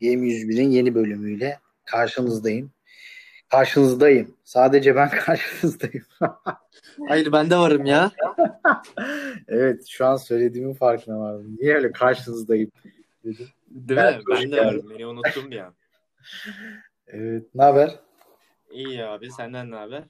Yem 0.00 0.24
101'in 0.24 0.70
yeni 0.70 0.94
bölümüyle 0.94 1.58
karşınızdayım. 1.84 2.72
Karşınızdayım. 3.48 4.36
Sadece 4.44 4.96
ben 4.96 5.10
karşınızdayım. 5.24 6.04
Hayır 7.08 7.32
ben 7.32 7.50
de 7.50 7.56
varım 7.56 7.86
ya. 7.86 8.10
evet 9.48 9.86
şu 9.88 10.06
an 10.06 10.16
söylediğimin 10.16 10.74
farkına 10.74 11.20
vardım. 11.20 11.56
Niye 11.60 11.74
öyle 11.74 11.92
karşınızdayım 11.92 12.70
dedim. 13.24 13.48
Değil 13.70 14.00
mi? 14.00 14.20
Ben 14.30 14.52
de 14.52 14.66
varım. 14.66 14.90
Beni 14.90 15.06
unuttum 15.06 15.52
ya. 15.52 15.72
Evet. 17.12 17.44
Ne 17.54 17.62
haber? 17.62 17.90
İyi 18.70 19.04
abi. 19.04 19.30
Senden 19.30 19.70
ne 19.70 19.76
haber? 19.76 20.04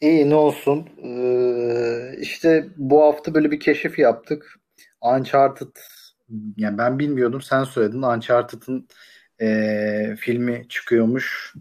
İyi 0.00 0.30
ne 0.30 0.34
olsun. 0.34 0.88
Ee, 1.04 2.16
işte 2.20 2.68
bu 2.76 3.02
hafta 3.02 3.34
böyle 3.34 3.50
bir 3.50 3.60
keşif 3.60 3.98
yaptık. 3.98 4.59
Uncharted 5.02 5.76
yani 6.56 6.78
ben 6.78 6.98
bilmiyordum 6.98 7.42
sen 7.42 7.64
söyledin. 7.64 8.02
Uncharted'ın 8.02 8.88
e, 9.40 10.16
filmi 10.18 10.66
çıkıyormuş. 10.68 11.54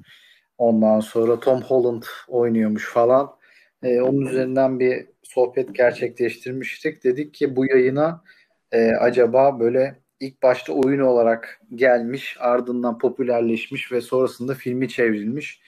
Ondan 0.57 0.99
sonra 0.99 1.39
Tom 1.39 1.61
Holland 1.61 2.03
oynuyormuş 2.27 2.85
falan. 2.89 3.35
E, 3.83 4.01
onun 4.01 4.25
üzerinden 4.25 4.79
bir 4.79 5.07
sohbet 5.23 5.75
gerçekleştirmiştik. 5.75 7.03
Dedik 7.03 7.33
ki 7.33 7.55
bu 7.55 7.65
yayına 7.65 8.23
e, 8.71 8.91
acaba 8.91 9.59
böyle 9.59 9.99
ilk 10.19 10.43
başta 10.43 10.73
oyun 10.73 10.99
olarak 10.99 11.61
gelmiş, 11.75 12.37
ardından 12.39 12.97
popülerleşmiş 12.97 13.91
ve 13.91 14.01
sonrasında 14.01 14.53
filmi 14.53 14.89
çevrilmiş 14.89 15.61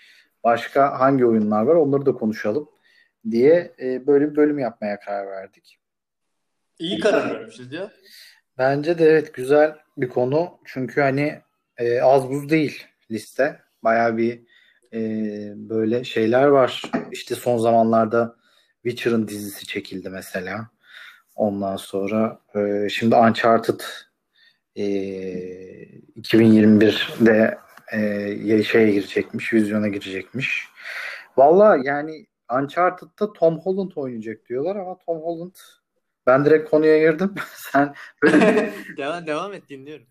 başka 0.43 0.99
hangi 0.99 1.25
oyunlar 1.25 1.63
var 1.63 1.75
onları 1.75 2.05
da 2.05 2.13
konuşalım 2.13 2.69
diye 3.31 3.73
e, 3.81 4.07
böyle 4.07 4.31
bir 4.31 4.35
bölüm 4.35 4.59
yapmaya 4.59 4.99
karar 4.99 5.27
verdik. 5.27 5.80
İyi 6.81 6.99
karar 6.99 7.33
vermişiz 7.33 7.73
ya. 7.73 7.91
Bence 8.57 8.97
de 8.99 9.05
evet 9.05 9.33
güzel 9.33 9.75
bir 9.97 10.09
konu. 10.09 10.59
Çünkü 10.65 11.01
hani 11.01 11.41
e, 11.77 12.01
az 12.01 12.29
buz 12.29 12.49
değil 12.49 12.85
liste. 13.11 13.59
Baya 13.83 14.17
bir 14.17 14.41
e, 14.93 14.99
böyle 15.55 16.03
şeyler 16.03 16.47
var. 16.47 16.81
İşte 17.11 17.35
son 17.35 17.57
zamanlarda 17.57 18.35
Witcher'ın 18.83 19.27
dizisi 19.27 19.67
çekildi 19.67 20.09
mesela. 20.09 20.69
Ondan 21.35 21.75
sonra 21.75 22.39
e, 22.55 22.89
şimdi 22.89 23.15
Uncharted 23.15 23.79
e, 24.75 24.83
2021'de 26.17 27.57
e, 27.93 28.63
şeye 28.63 28.91
girecekmiş, 28.91 29.53
vizyona 29.53 29.87
girecekmiş. 29.87 30.67
Valla 31.37 31.77
yani 31.83 32.25
Uncharted'da 32.61 33.33
Tom 33.33 33.59
Holland 33.59 33.91
oynayacak 33.95 34.49
diyorlar 34.49 34.75
ama 34.75 34.97
Tom 34.97 35.17
Holland 35.17 35.55
ben 36.27 36.45
direkt 36.45 36.69
konuya 36.69 36.99
girdim. 36.99 37.35
sen 37.55 37.93
böyle 38.23 38.73
devam 38.97 39.27
devam 39.27 39.53
et 39.53 39.69
dinliyorum. 39.69 40.05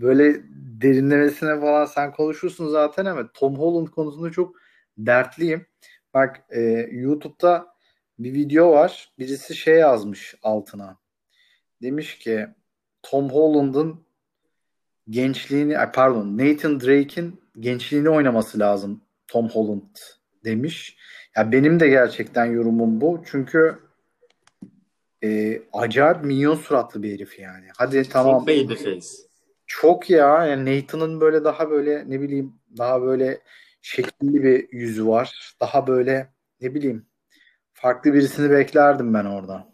Böyle 0.00 0.42
derinlemesine 0.82 1.60
falan 1.60 1.84
sen 1.84 2.12
konuşursun 2.12 2.68
zaten 2.68 3.04
ama 3.04 3.32
Tom 3.34 3.58
Holland 3.58 3.88
konusunda 3.88 4.30
çok 4.30 4.56
dertliyim. 4.98 5.66
Bak 6.14 6.42
e, 6.50 6.60
YouTube'da 6.92 7.66
bir 8.18 8.32
video 8.34 8.72
var. 8.72 9.12
Birisi 9.18 9.54
şey 9.54 9.74
yazmış 9.74 10.34
altına. 10.42 10.98
Demiş 11.82 12.18
ki 12.18 12.46
Tom 13.02 13.28
Holland'ın 13.28 14.06
gençliğini 15.10 15.76
pardon 15.94 16.38
Nathan 16.38 16.80
Drake'in 16.80 17.40
gençliğini 17.60 18.08
oynaması 18.08 18.58
lazım 18.58 19.00
Tom 19.28 19.48
Holland 19.48 19.96
demiş. 20.44 20.96
Ya 21.36 21.52
benim 21.52 21.80
de 21.80 21.88
gerçekten 21.88 22.44
yorumum 22.44 23.00
bu. 23.00 23.22
Çünkü 23.26 23.78
e, 25.24 25.62
acayip 25.72 26.24
minyon 26.24 26.54
suratlı 26.54 27.02
bir 27.02 27.14
herif 27.14 27.38
yani. 27.38 27.66
Hadi 27.76 28.08
tamam. 28.08 28.38
Çok 28.38 28.48
babyface. 28.48 29.08
Çok 29.66 30.10
ya. 30.10 30.46
Yani 30.46 30.80
Nathan'ın 30.80 31.20
böyle 31.20 31.44
daha 31.44 31.70
böyle 31.70 32.10
ne 32.10 32.20
bileyim 32.20 32.54
daha 32.78 33.02
böyle 33.02 33.40
şekilli 33.82 34.42
bir 34.42 34.72
yüzü 34.72 35.06
var. 35.06 35.56
Daha 35.60 35.86
böyle 35.86 36.32
ne 36.60 36.74
bileyim 36.74 37.06
farklı 37.72 38.14
birisini 38.14 38.50
beklerdim 38.50 39.14
ben 39.14 39.24
orada. 39.24 39.68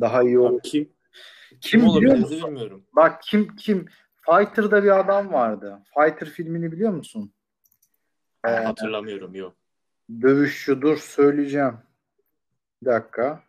Daha 0.00 0.22
iyi 0.22 0.38
olur. 0.38 0.60
Kim? 0.62 0.92
Kim, 1.60 1.80
kim 1.80 2.18
musun? 2.20 2.48
bilmiyorum. 2.48 2.84
Bak 2.96 3.22
kim 3.22 3.56
kim? 3.56 3.86
Fighter'da 4.30 4.84
bir 4.84 5.00
adam 5.00 5.32
vardı. 5.32 5.82
Fighter 5.94 6.28
filmini 6.28 6.72
biliyor 6.72 6.92
musun? 6.92 7.32
Ee, 8.44 8.50
Hatırlamıyorum 8.50 9.34
yok. 9.34 9.56
Dövüşçü 10.22 10.82
dur 10.82 10.96
söyleyeceğim. 10.96 11.78
Bir 12.82 12.86
dakika. 12.86 13.42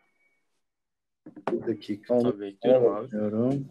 Bir 1.51 1.67
dakika. 1.67 2.19
Tabii 2.19 2.39
bekliyorum 2.41 2.95
abi. 2.95 3.03
Bekliyorum. 3.03 3.67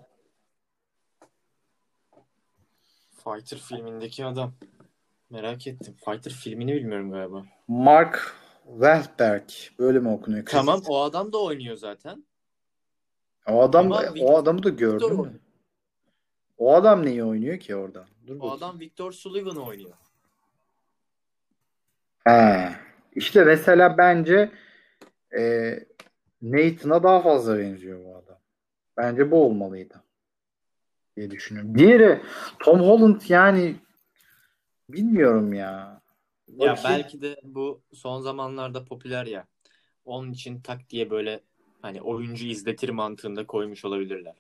Fighter 3.25 3.59
filmindeki 3.59 4.25
adam. 4.25 4.53
Merak 5.31 5.66
ettim. 5.66 5.95
Fighter 6.05 6.33
filmini 6.33 6.75
bilmiyorum 6.75 7.11
galiba. 7.11 7.45
Mark 7.69 8.37
Wahlberg. 8.65 9.50
Böyle 9.78 9.99
mi 9.99 10.09
okunuyor? 10.09 10.47
Tamam 10.47 10.83
o 10.89 11.03
adam 11.03 11.33
da 11.33 11.39
oynuyor 11.39 11.77
zaten. 11.77 12.25
O 13.49 13.62
adam 13.62 13.91
da, 13.91 14.15
o 14.21 14.37
adamı 14.37 14.62
da 14.62 14.69
gördün 14.69 15.21
mü? 15.21 15.41
O 16.59 16.75
adam 16.75 17.06
neyi 17.06 17.25
oynuyor 17.25 17.61
ki 17.61 17.77
orada? 17.77 18.06
Dur 18.27 18.37
o 18.37 18.39
bakayım. 18.39 18.56
adam 18.56 18.81
Victor 18.81 19.12
Sullivan 19.12 19.56
oynuyor. 19.56 19.97
He. 22.25 22.72
İşte 23.15 23.45
mesela 23.45 23.99
bence 23.99 24.50
e, 25.39 25.72
Nathan'a 26.53 27.03
daha 27.03 27.23
fazla 27.23 27.59
benziyor 27.59 28.05
bu 28.05 28.17
adam. 28.17 28.39
Bence 28.97 29.31
bu 29.31 29.45
olmalıydı 29.45 30.03
diye 31.17 31.31
düşünüyorum. 31.31 31.79
Diğeri 31.79 32.21
Tom 32.59 32.81
Holland 32.81 33.21
yani 33.29 33.77
bilmiyorum 34.89 35.53
ya. 35.53 36.01
Ya 36.49 36.77
Bakayım. 36.77 36.84
belki 36.84 37.23
de 37.23 37.41
bu 37.43 37.83
son 37.93 38.21
zamanlarda 38.21 38.84
popüler 38.84 39.27
ya. 39.27 39.47
Onun 40.05 40.33
için 40.33 40.61
tak 40.61 40.91
diye 40.91 41.11
böyle 41.11 41.41
hani 41.83 42.03
oyuncu 42.03 42.47
izletir 42.47 42.89
mantığında 42.89 43.47
koymuş 43.47 43.84
olabilirler. 43.84 44.34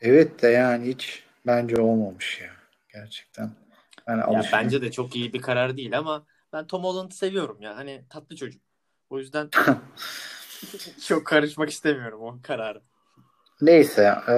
Evet 0.00 0.42
de 0.42 0.48
yani 0.48 0.86
hiç 0.88 1.24
bence 1.46 1.80
olmamış 1.80 2.40
ya. 2.40 2.50
Gerçekten. 2.92 3.50
Yani 4.08 4.34
ya 4.34 4.44
bence 4.52 4.82
de 4.82 4.90
çok 4.90 5.16
iyi 5.16 5.32
bir 5.32 5.42
karar 5.42 5.76
değil 5.76 5.98
ama 5.98 6.26
ben 6.52 6.66
Tom 6.66 6.84
Holland'ı 6.84 7.14
seviyorum 7.14 7.62
ya. 7.62 7.76
Hani 7.76 8.04
tatlı 8.10 8.36
çocuk. 8.36 8.62
O 9.10 9.18
yüzden 9.18 9.50
Çok 11.06 11.26
karışmak 11.26 11.70
istemiyorum 11.70 12.22
o 12.22 12.38
kararı. 12.42 12.82
Neyse 13.60 14.02
e, 14.28 14.36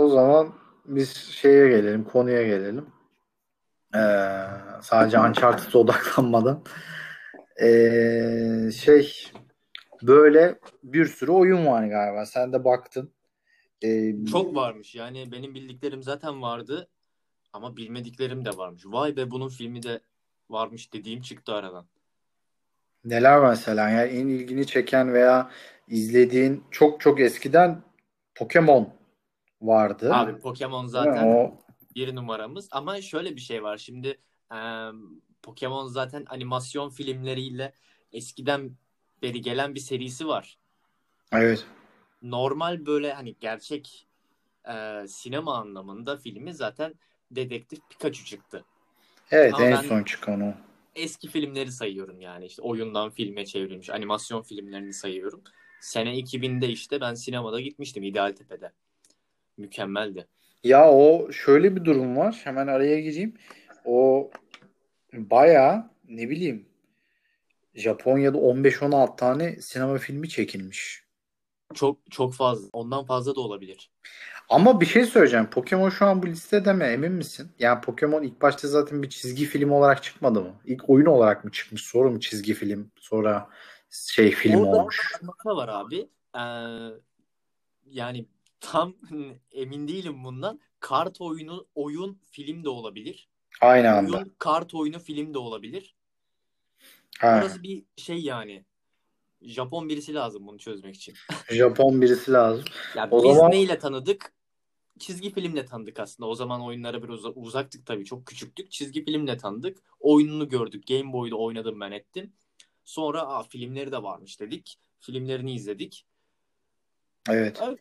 o 0.00 0.08
zaman 0.08 0.54
biz 0.84 1.16
şeye 1.16 1.68
gelelim 1.68 2.04
konuya 2.04 2.42
gelelim. 2.42 2.86
E, 3.94 4.02
sadece 4.82 5.20
Uncharted'a 5.20 5.78
odaklanmadan. 5.78 6.62
E, 7.62 7.68
şey 8.76 9.32
böyle 10.02 10.58
bir 10.82 11.06
sürü 11.06 11.30
oyun 11.30 11.66
var 11.66 11.86
galiba. 11.86 12.26
Sen 12.26 12.52
de 12.52 12.64
baktın. 12.64 13.12
E, 13.82 14.12
Çok 14.26 14.54
varmış. 14.54 14.94
Yani 14.94 15.32
benim 15.32 15.54
bildiklerim 15.54 16.02
zaten 16.02 16.42
vardı. 16.42 16.88
Ama 17.52 17.76
bilmediklerim 17.76 18.44
de 18.44 18.50
varmış. 18.56 18.82
Vay 18.86 19.16
be 19.16 19.30
bunun 19.30 19.48
filmi 19.48 19.82
de 19.82 20.00
varmış 20.50 20.92
dediğim 20.92 21.20
çıktı 21.20 21.54
aradan. 21.54 21.86
Neler 23.06 23.36
var 23.36 23.50
mesela? 23.50 23.88
Yani 23.88 24.10
en 24.10 24.26
ilgini 24.26 24.66
çeken 24.66 25.14
veya 25.14 25.50
izlediğin 25.88 26.64
çok 26.70 27.00
çok 27.00 27.20
eskiden 27.20 27.82
Pokemon 28.34 28.88
vardı. 29.62 30.14
Abi 30.14 30.40
Pokemon 30.40 30.86
zaten 30.86 31.26
o... 31.26 31.54
bir 31.94 32.14
numaramız. 32.14 32.68
Ama 32.70 33.00
şöyle 33.00 33.36
bir 33.36 33.40
şey 33.40 33.62
var. 33.62 33.76
Şimdi 33.76 34.18
e, 34.52 34.58
Pokemon 35.42 35.86
zaten 35.86 36.24
animasyon 36.28 36.90
filmleriyle 36.90 37.72
eskiden 38.12 38.76
beri 39.22 39.40
gelen 39.40 39.74
bir 39.74 39.80
serisi 39.80 40.26
var. 40.28 40.58
Evet. 41.32 41.66
Normal 42.22 42.86
böyle 42.86 43.12
hani 43.12 43.36
gerçek 43.40 44.08
e, 44.68 45.04
sinema 45.08 45.56
anlamında 45.56 46.16
filmi 46.16 46.54
zaten 46.54 46.94
Dedektif 47.30 47.78
Pikachu 47.90 48.24
çıktı. 48.24 48.64
Evet 49.30 49.54
Ama 49.54 49.64
en 49.64 49.76
son 49.76 50.02
çıkan 50.02 50.40
o 50.40 50.54
eski 50.96 51.28
filmleri 51.28 51.72
sayıyorum 51.72 52.20
yani 52.20 52.46
işte 52.46 52.62
oyundan 52.62 53.10
filme 53.10 53.46
çevrilmiş 53.46 53.90
animasyon 53.90 54.42
filmlerini 54.42 54.92
sayıyorum. 54.92 55.42
Sene 55.80 56.18
2000'de 56.18 56.68
işte 56.68 57.00
ben 57.00 57.14
sinemada 57.14 57.60
gitmiştim 57.60 58.02
İdealtepe'de. 58.02 58.72
Mükemmeldi. 59.56 60.26
Ya 60.64 60.90
o 60.90 61.32
şöyle 61.32 61.76
bir 61.76 61.84
durum 61.84 62.16
var. 62.16 62.40
Hemen 62.44 62.66
araya 62.66 63.00
gireyim. 63.00 63.34
O 63.84 64.30
baya 65.12 65.90
ne 66.08 66.30
bileyim 66.30 66.66
Japonya'da 67.74 68.38
15-16 68.38 69.16
tane 69.16 69.60
sinema 69.60 69.98
filmi 69.98 70.28
çekilmiş. 70.28 71.04
Çok 71.74 71.98
çok 72.10 72.34
fazla. 72.34 72.68
Ondan 72.72 73.04
fazla 73.04 73.36
da 73.36 73.40
olabilir. 73.40 73.90
Ama 74.48 74.80
bir 74.80 74.86
şey 74.86 75.04
söyleyeceğim. 75.04 75.50
Pokemon 75.50 75.90
şu 75.90 76.06
an 76.06 76.22
bu 76.22 76.26
listede 76.26 76.72
mi? 76.72 76.84
Emin 76.84 77.12
misin? 77.12 77.50
Yani 77.58 77.80
Pokemon 77.80 78.22
ilk 78.22 78.42
başta 78.42 78.68
zaten 78.68 79.02
bir 79.02 79.08
çizgi 79.08 79.44
film 79.44 79.70
olarak 79.70 80.02
çıkmadı 80.02 80.40
mı? 80.40 80.54
İlk 80.64 80.90
oyun 80.90 81.06
olarak 81.06 81.44
mı 81.44 81.52
çıkmış? 81.52 81.82
Sonra 81.82 82.10
mı 82.10 82.20
çizgi 82.20 82.54
film? 82.54 82.90
Sonra 82.96 83.48
şey 83.90 84.30
film 84.30 84.60
Orada 84.60 84.76
olmuş? 84.76 85.12
Orada 85.44 85.56
var 85.56 85.68
abi. 85.68 86.08
Ee, 86.36 86.40
yani 87.86 88.26
tam 88.60 88.94
emin 89.52 89.88
değilim 89.88 90.24
bundan. 90.24 90.60
Kart 90.80 91.20
oyunu, 91.20 91.66
oyun, 91.74 92.18
film 92.30 92.64
de 92.64 92.68
olabilir. 92.68 93.28
Aynı 93.60 93.90
anda. 93.92 94.16
Oyun, 94.16 94.32
kart 94.38 94.74
oyunu, 94.74 94.98
film 94.98 95.34
de 95.34 95.38
olabilir. 95.38 95.96
Ha. 97.18 97.38
Burası 97.40 97.62
bir 97.62 97.84
şey 97.96 98.18
yani. 98.18 98.64
Japon 99.42 99.88
birisi 99.88 100.14
lazım 100.14 100.46
bunu 100.46 100.58
çözmek 100.58 100.94
için. 100.94 101.14
Japon 101.50 102.02
birisi 102.02 102.32
lazım. 102.32 102.64
Ya 102.96 103.08
O 103.10 103.24
biz 103.24 103.36
zaman- 103.36 103.50
neyle 103.50 103.78
tanıdık? 103.78 104.32
Çizgi 104.98 105.32
filmle 105.32 105.64
tanıdık 105.64 106.00
aslında. 106.00 106.28
O 106.28 106.34
zaman 106.34 106.62
oyunlara 106.64 107.02
biraz 107.02 107.18
uza- 107.18 107.28
uzaktık 107.32 107.86
tabii. 107.86 108.04
Çok 108.04 108.26
küçüktük. 108.26 108.70
Çizgi 108.70 109.04
filmle 109.04 109.36
tanıdık. 109.36 109.78
Oyununu 110.00 110.48
gördük. 110.48 110.86
Game 110.86 111.12
Boy'da 111.12 111.36
oynadım 111.36 111.80
ben 111.80 111.92
ettim. 111.92 112.32
Sonra 112.84 113.20
Aa, 113.22 113.42
filmleri 113.42 113.92
de 113.92 114.02
varmış 114.02 114.40
dedik. 114.40 114.78
Filmlerini 115.00 115.54
izledik. 115.54 116.06
Evet. 117.30 117.60
Evet. 117.64 117.78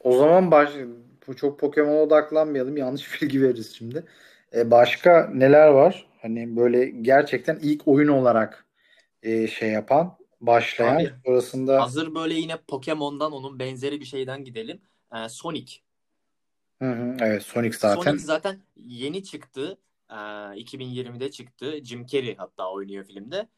O 0.00 0.16
zaman 0.18 0.50
baş... 0.50 0.70
bu 1.26 1.36
çok 1.36 1.60
Pokemon'a 1.60 2.00
odaklanmayalım. 2.02 2.76
Yanlış 2.76 3.22
bilgi 3.22 3.42
veririz 3.42 3.74
şimdi. 3.74 4.04
E, 4.54 4.70
başka 4.70 5.30
neler 5.34 5.68
var? 5.68 6.06
Hani 6.22 6.56
böyle 6.56 6.84
gerçekten 6.86 7.58
ilk 7.62 7.88
oyun 7.88 8.08
olarak 8.08 8.66
e, 9.22 9.46
şey 9.46 9.70
yapan, 9.70 10.16
başlayan. 10.46 10.96
Abi, 10.96 11.12
Sonrasında 11.26 11.82
Hazır 11.82 12.14
böyle 12.14 12.34
yine 12.34 12.56
Pokemon'dan 12.56 13.32
onun 13.32 13.58
benzeri 13.58 14.00
bir 14.00 14.04
şeyden 14.04 14.44
gidelim. 14.44 14.80
Ee, 15.14 15.28
Sonic. 15.28 15.76
Hı 16.82 16.92
hı, 16.92 17.16
evet 17.20 17.42
Sonic 17.42 17.76
zaten. 17.78 18.02
Sonic 18.02 18.22
zaten 18.22 18.60
yeni 18.76 19.24
çıktı. 19.24 19.78
Ee, 20.10 20.14
2020'de 20.14 21.30
çıktı. 21.30 21.84
Jim 21.84 22.06
Carrey 22.06 22.36
hatta 22.36 22.70
oynuyor 22.70 23.04
filmde. 23.04 23.48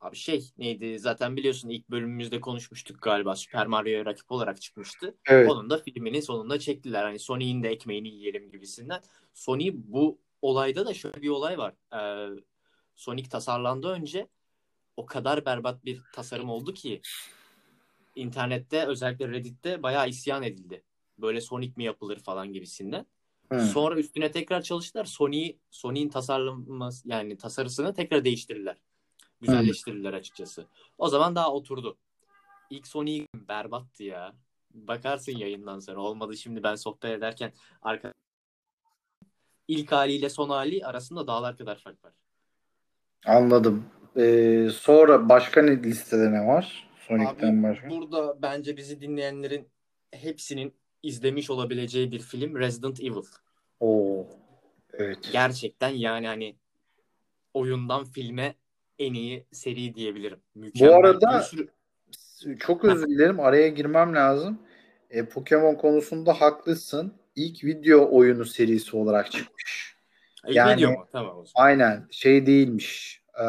Abi 0.00 0.16
şey 0.16 0.50
neydi 0.58 0.98
zaten 0.98 1.36
biliyorsun 1.36 1.68
ilk 1.68 1.90
bölümümüzde 1.90 2.40
konuşmuştuk 2.40 3.02
galiba 3.02 3.36
Super 3.36 3.66
Mario'ya 3.66 4.04
rakip 4.04 4.32
olarak 4.32 4.60
çıkmıştı. 4.60 5.14
Evet. 5.26 5.50
Onun 5.50 5.70
da 5.70 5.78
filminin 5.78 6.20
sonunda 6.20 6.58
çektiler. 6.58 7.02
Hani 7.02 7.18
Sonic'in 7.18 7.62
de 7.62 7.68
ekmeğini 7.68 8.08
yiyelim 8.08 8.50
gibisinden. 8.50 9.00
Sony 9.34 9.70
bu 9.74 10.18
olayda 10.42 10.86
da 10.86 10.94
şöyle 10.94 11.22
bir 11.22 11.28
olay 11.28 11.58
var. 11.58 11.74
Ee, 11.94 12.30
Sonic 12.94 13.28
tasarlandı 13.28 13.88
önce 13.88 14.28
o 14.96 15.06
kadar 15.06 15.44
berbat 15.44 15.84
bir 15.84 16.02
tasarım 16.12 16.50
oldu 16.50 16.74
ki 16.74 17.02
internette 18.16 18.86
özellikle 18.86 19.28
Reddit'te 19.28 19.82
bayağı 19.82 20.08
isyan 20.08 20.42
edildi. 20.42 20.84
Böyle 21.18 21.40
Sonic 21.40 21.72
mi 21.76 21.84
yapılır 21.84 22.18
falan 22.18 22.52
gibisinden. 22.52 23.06
Hı. 23.52 23.60
Sonra 23.60 23.98
üstüne 23.98 24.30
tekrar 24.30 24.62
çalıştılar. 24.62 25.04
Sony 25.04 25.56
Sony'in 25.70 26.08
tasarlaması 26.08 27.08
yani 27.08 27.36
tasarısını 27.36 27.94
tekrar 27.94 28.24
değiştirirler. 28.24 28.76
Güzelleştirirler 29.40 30.12
açıkçası. 30.12 30.66
O 30.98 31.08
zaman 31.08 31.34
daha 31.34 31.52
oturdu. 31.52 31.98
İlk 32.70 32.86
Sony 32.86 33.26
berbattı 33.34 34.04
ya. 34.04 34.34
Bakarsın 34.74 35.38
yayından 35.38 35.78
sonra. 35.78 36.00
Olmadı 36.00 36.36
şimdi 36.36 36.62
ben 36.62 36.74
sohbet 36.74 37.10
ederken 37.10 37.52
arka 37.82 38.12
ilk 39.68 39.92
haliyle 39.92 40.30
son 40.30 40.48
hali 40.48 40.86
arasında 40.86 41.26
dağlar 41.26 41.56
kadar 41.56 41.78
fark 41.78 42.04
var. 42.04 42.12
Anladım. 43.26 43.86
Ee, 44.16 44.68
sonra 44.72 45.28
başka 45.28 45.62
ne 45.62 45.82
listede 45.82 46.32
ne 46.32 46.46
var? 46.46 46.88
Sonic'ten 47.08 47.52
Abi 47.58 47.62
başka. 47.62 47.90
burada 47.90 48.42
bence 48.42 48.76
bizi 48.76 49.00
dinleyenlerin 49.00 49.68
hepsinin 50.12 50.72
izlemiş 51.02 51.50
olabileceği 51.50 52.12
bir 52.12 52.18
film 52.18 52.56
Resident 52.56 53.00
Evil. 53.00 53.22
Oo. 53.80 54.26
Evet. 54.92 55.18
Gerçekten 55.32 55.88
yani 55.88 56.26
hani 56.26 56.56
oyundan 57.54 58.04
filme 58.04 58.54
en 58.98 59.14
iyi 59.14 59.46
seri 59.52 59.94
diyebilirim. 59.94 60.38
Mükemmel. 60.54 60.94
arada- 60.96 61.38
Bir 61.38 61.42
sürü- 61.44 62.58
Çok 62.58 62.84
özür 62.84 63.06
dilerim. 63.08 63.40
Araya 63.40 63.68
girmem 63.68 64.14
lazım. 64.14 64.58
E, 65.10 65.24
Pokemon 65.24 65.74
konusunda 65.74 66.32
haklısın. 66.40 67.14
İlk 67.36 67.64
video 67.64 68.08
oyunu 68.16 68.44
serisi 68.44 68.96
olarak 68.96 69.32
çıkmış. 69.32 69.96
İlk 70.46 70.56
Yani- 70.56 70.76
video 70.76 70.90
mu? 70.90 71.06
Tamam 71.12 71.38
o 71.38 71.44
zaman. 71.46 71.66
Aynen. 71.66 72.06
Şey 72.10 72.46
değilmiş. 72.46 73.21
Ee, 73.40 73.44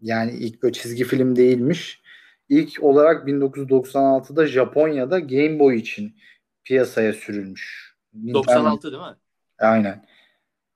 yani 0.00 0.32
ilk 0.32 0.62
böyle 0.62 0.72
çizgi 0.72 1.04
film 1.04 1.36
değilmiş. 1.36 2.02
İlk 2.48 2.82
olarak 2.82 3.28
1996'da 3.28 4.46
Japonya'da 4.46 5.18
Game 5.18 5.58
Boy 5.58 5.76
için 5.78 6.16
piyasaya 6.64 7.12
sürülmüş. 7.12 7.94
Nintendo- 8.14 8.32
96 8.34 8.92
değil 8.92 9.02
mi? 9.02 9.16
Aynen. 9.58 10.06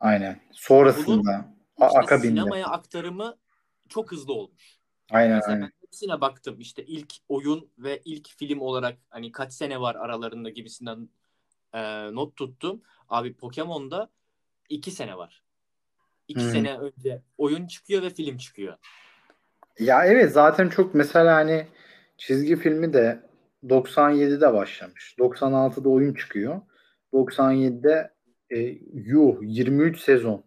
Aynen. 0.00 0.41
Sonrasında 0.53 1.55
İşte 1.81 1.99
akabinde. 1.99 2.29
sinemaya 2.29 2.67
aktarımı 2.67 3.39
çok 3.89 4.12
hızlı 4.12 4.33
olmuş. 4.33 4.79
Aynen 5.11 5.35
Mesela 5.37 5.53
aynen. 5.55 5.62
ben 5.62 5.87
hepsine 5.87 6.21
baktım. 6.21 6.61
İşte 6.61 6.85
ilk 6.85 7.15
oyun 7.29 7.71
ve 7.79 8.03
ilk 8.05 8.29
film 8.29 8.61
olarak 8.61 8.99
hani 9.11 9.33
kaç 9.33 9.53
sene 9.53 9.81
var 9.81 9.95
aralarında 9.95 10.50
gibisinden 10.50 11.09
e, 11.73 11.81
not 12.15 12.37
tuttum. 12.37 12.83
Abi 13.09 13.35
Pokemon'da 13.35 14.11
iki 14.69 14.91
sene 14.91 15.17
var. 15.17 15.43
İki 16.29 16.41
Hı. 16.45 16.51
sene 16.51 16.79
önce 16.79 17.23
oyun 17.39 17.67
çıkıyor 17.67 18.03
ve 18.03 18.11
film 18.11 18.37
çıkıyor. 18.37 18.75
Ya 19.79 20.05
evet 20.07 20.33
zaten 20.33 20.69
çok 20.69 20.95
mesela 20.95 21.35
hani 21.35 21.67
çizgi 22.17 22.57
filmi 22.57 22.93
de 22.93 23.23
97'de 23.65 24.53
başlamış. 24.53 25.15
96'da 25.19 25.89
oyun 25.89 26.15
çıkıyor. 26.15 26.61
97'de 27.13 28.11
e, 28.51 28.59
yuh 28.95 29.37
23 29.43 30.01
sezon. 30.01 30.45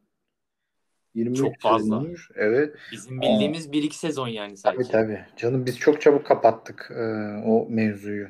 23 1.16 1.39
Çok 1.39 1.60
fazla. 1.60 1.80
sezonmuş. 1.80 2.31
Evet. 2.36 2.75
Bizim 2.92 3.22
bildiğimiz 3.22 3.72
bir 3.72 3.84
iki 3.84 3.98
sezon 3.98 4.27
yani 4.27 4.56
Tabii 4.56 4.57
sadece. 4.57 4.92
tabii. 4.92 5.25
Canım 5.38 5.66
biz 5.66 5.80
çok 5.80 6.01
çabuk 6.01 6.25
kapattık 6.25 6.92
e, 6.95 7.04
o 7.45 7.68
mevzuyu. 7.69 8.27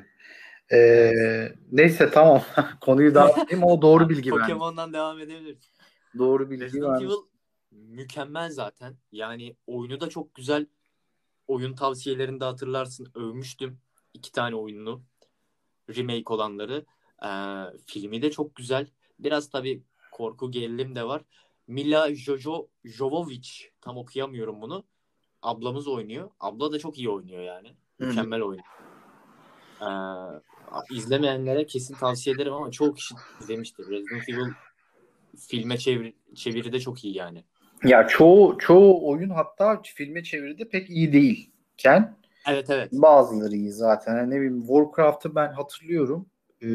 E, 0.70 0.76
Evet. 0.76 1.54
neyse 1.72 2.10
tamam. 2.10 2.42
Konuyu 2.80 3.14
dağıtayım. 3.14 3.64
O 3.66 3.82
doğru 3.82 4.08
bilgi 4.08 4.30
bence. 4.30 4.40
Pokemon'dan 4.40 4.92
devam 4.92 5.18
edebiliriz. 5.18 5.72
Doğru 6.18 6.50
bilgi 6.50 6.64
Resident. 6.64 7.02
Evil 7.02 7.10
mükemmel 7.72 8.50
zaten. 8.50 8.96
Yani 9.12 9.56
oyunu 9.66 10.00
da 10.00 10.08
çok 10.08 10.34
güzel. 10.34 10.66
Oyun 11.48 11.74
tavsiyelerinde 11.74 12.44
hatırlarsın. 12.44 13.12
Övmüştüm 13.14 13.80
iki 14.14 14.32
tane 14.32 14.56
oyununu. 14.56 15.02
Remake 15.96 16.34
olanları. 16.34 16.86
Ee, 17.24 17.78
filmi 17.86 18.22
de 18.22 18.30
çok 18.30 18.54
güzel. 18.54 18.86
Biraz 19.18 19.50
tabii 19.50 19.82
korku 20.12 20.50
gerilim 20.50 20.94
de 20.94 21.04
var. 21.04 21.22
Mila 21.66 22.14
Jojo 22.14 22.68
Jovovich. 22.84 23.50
Tam 23.80 23.96
okuyamıyorum 23.96 24.62
bunu. 24.62 24.84
Ablamız 25.42 25.88
oynuyor. 25.88 26.30
Abla 26.40 26.72
da 26.72 26.78
çok 26.78 26.98
iyi 26.98 27.10
oynuyor 27.10 27.42
yani. 27.42 27.76
Mükemmel 27.98 28.42
oynuyor. 28.42 28.66
Ee, 29.80 30.94
izlemeyenlere 30.94 31.66
kesin 31.66 31.94
tavsiye 31.94 32.36
ederim 32.36 32.52
ama 32.52 32.70
çoğu 32.70 32.94
kişi 32.94 33.14
izlemiştir. 33.40 33.86
Resident 33.88 34.28
Evil 34.28 34.52
filme 35.38 35.78
çevir 35.78 36.14
çeviri 36.34 36.72
de 36.72 36.80
çok 36.80 37.04
iyi 37.04 37.16
yani. 37.16 37.44
Ya 37.84 38.06
çoğu 38.06 38.58
çoğu 38.58 39.08
oyun 39.08 39.30
hatta 39.30 39.82
filme 39.84 40.22
çevirdi 40.22 40.68
pek 40.68 40.90
iyi 40.90 41.12
değilken 41.12 42.16
Evet 42.48 42.70
evet. 42.70 42.92
bazıları 42.92 43.54
iyi 43.54 43.72
zaten. 43.72 44.16
Yani 44.16 44.30
ne 44.30 44.36
bileyim 44.36 44.60
Warcraft'ı 44.60 45.34
ben 45.34 45.52
hatırlıyorum. 45.52 46.26
Ee, 46.62 46.66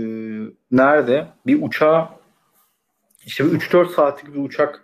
nerede? 0.72 1.28
Bir 1.46 1.64
uçağa 1.64 2.20
işte 3.26 3.46
bir 3.46 3.52
3-4 3.52 3.90
saatlik 3.90 4.34
bir 4.34 4.40
uçak 4.40 4.84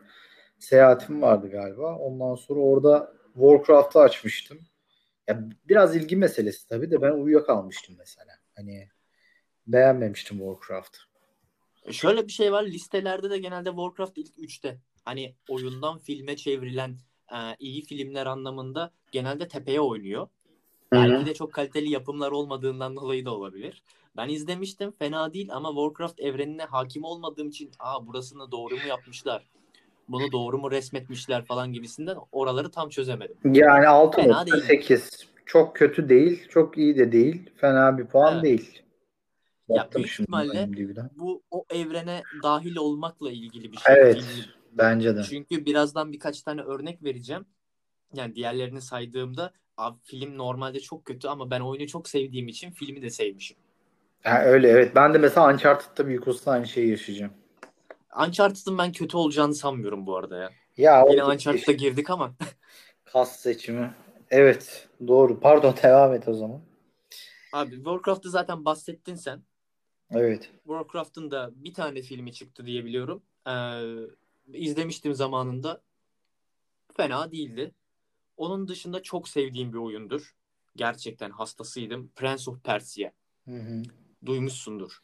seyahatim 0.60 1.22
vardı 1.22 1.50
galiba. 1.52 1.98
Ondan 1.98 2.36
sonra 2.36 2.60
orada 2.60 3.14
Warcraft'ı 3.34 4.00
açmıştım. 4.00 4.60
Ya 5.28 5.44
biraz 5.68 5.96
ilgi 5.96 6.16
meselesi 6.16 6.68
tabii 6.68 6.92
de 6.92 7.02
ben 7.02 7.12
uyuyakalmıştım 7.12 7.96
mesela. 8.00 8.34
Hani 8.56 8.90
beğenmemiştim 9.68 10.38
Warcraft'ı. 10.38 11.00
Şöyle 11.92 12.28
bir 12.28 12.32
şey 12.32 12.52
var. 12.52 12.64
Listelerde 12.64 13.30
de 13.30 13.38
genelde 13.38 13.70
Warcraft 13.70 14.18
ilk 14.18 14.38
3'te. 14.38 14.78
Hani 15.06 15.36
oyundan 15.50 16.00
filme 16.00 16.36
çevrilen 16.36 16.98
e, 17.32 17.38
iyi 17.60 17.82
filmler 17.82 18.26
anlamında 18.26 18.92
genelde 19.12 19.48
tepeye 19.48 19.82
oynuyor. 19.82 20.28
Belki 20.92 21.26
de 21.26 21.34
çok 21.34 21.54
kaliteli 21.54 21.90
yapımlar 21.90 22.32
olmadığından 22.32 22.96
dolayı 22.96 23.26
da 23.26 23.36
olabilir. 23.36 23.84
Ben 24.18 24.30
izlemiştim. 24.30 24.92
Fena 24.92 25.34
değil 25.34 25.50
ama 25.52 25.70
Warcraft 25.70 26.20
evrenine 26.20 26.64
hakim 26.64 27.04
olmadığım 27.04 27.50
için 27.50 27.72
aa 27.80 28.08
burasını 28.08 28.52
doğru 28.52 28.76
mu 28.76 28.88
yapmışlar? 28.88 29.50
Bunu 30.08 30.32
doğru 30.32 30.58
mu 30.58 30.72
resmetmişler 30.72 31.46
falan 31.46 31.74
gibisinden 31.74 32.18
oraları 32.32 32.72
tam 32.72 32.90
çözemedim. 32.90 33.38
Yani 33.44 34.12
Fena 34.16 34.46
değil. 34.46 34.58
6.8 34.58 35.26
çok 35.46 35.76
kötü 35.76 36.10
değil, 36.10 36.48
çok 36.50 36.78
iyi 36.78 36.98
de 36.98 37.12
değil. 37.12 37.50
Fena 37.56 37.98
bir 37.98 38.06
puan 38.06 38.34
Evet. 38.34 38.44
değil. 38.44 38.82
Ya 39.70 39.76
Baktım 39.78 40.04
büyük 40.04 40.20
ihtimalle. 40.20 40.70
Bu 41.16 41.42
o 41.52 41.66
evrene 41.70 42.24
dahil 42.44 42.76
olmakla 42.76 43.32
ilgili 43.32 43.72
bir 43.72 43.78
şey. 43.78 43.96
Evet. 43.96 44.16
değil. 44.16 44.48
Bence 44.78 45.16
de. 45.16 45.24
Çünkü 45.24 45.66
birazdan 45.66 46.12
birkaç 46.12 46.42
tane 46.42 46.62
örnek 46.62 47.04
vereceğim. 47.04 47.46
Yani 48.14 48.36
diğerlerini 48.36 48.82
saydığımda 48.82 49.54
abi 49.78 49.98
film 50.04 50.38
normalde 50.38 50.80
çok 50.80 51.06
kötü 51.06 51.28
ama 51.28 51.52
ben 51.52 51.60
oyunu 51.60 51.88
çok 51.88 52.10
sevdiğim 52.10 52.48
için 52.48 52.72
filmi 52.72 53.02
de 53.02 53.10
sevmişim. 53.10 53.58
Ha, 54.24 54.44
öyle 54.44 54.70
evet. 54.70 54.96
Ben 54.96 55.14
de 55.14 55.18
mesela 55.18 55.54
Uncharted'da 55.54 56.08
büyük 56.08 56.28
usta 56.28 56.52
aynı 56.52 56.68
şeyi 56.68 56.90
yaşayacağım. 56.90 57.34
Uncharted'ın 58.28 58.78
ben 58.78 58.92
kötü 58.92 59.18
olacağını 59.18 59.56
sanmıyorum 59.56 60.06
bu 60.08 60.18
arada 60.18 60.38
ya. 60.38 60.50
Ya 60.78 61.06
Yine 61.10 61.24
Uncharted'a 61.24 61.72
girdik 61.72 62.10
ama 62.10 62.34
kas 63.06 63.40
seçimi. 63.40 63.94
Evet, 64.32 64.88
doğru. 65.08 65.40
Pardon 65.40 65.76
devam 65.84 66.14
et 66.14 66.28
o 66.28 66.34
zaman. 66.34 66.62
abi 67.54 67.76
Warcraft'ı 67.76 68.30
zaten 68.30 68.66
bahsettin 68.66 69.16
sen. 69.16 69.44
Evet. 70.12 70.50
Warcraft'ın 70.68 71.32
da 71.32 71.52
bir 71.56 71.74
tane 71.74 72.02
filmi 72.02 72.34
çıktı 72.34 72.66
diye 72.66 72.86
biliyorum. 72.86 73.24
Ee, 73.48 73.52
izlemiştim 74.54 75.14
zamanında. 75.14 75.82
Fena 76.98 77.32
değildi. 77.32 77.72
Onun 78.38 78.68
dışında 78.68 79.04
çok 79.04 79.30
sevdiğim 79.30 79.74
bir 79.74 79.78
oyundur. 79.78 80.36
Gerçekten 80.76 81.30
hastasıydım. 81.30 82.12
Prince 82.16 82.52
of 82.52 82.64
Persia. 82.64 83.12
Hı 83.46 83.56
hı. 83.56 83.84
Duymuşsundur. 84.26 85.00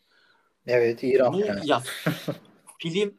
Evet, 0.67 1.03
İran 1.03 1.33
Bu 1.33 1.39
yani. 1.39 1.67
ya 1.67 1.83
film 2.79 3.17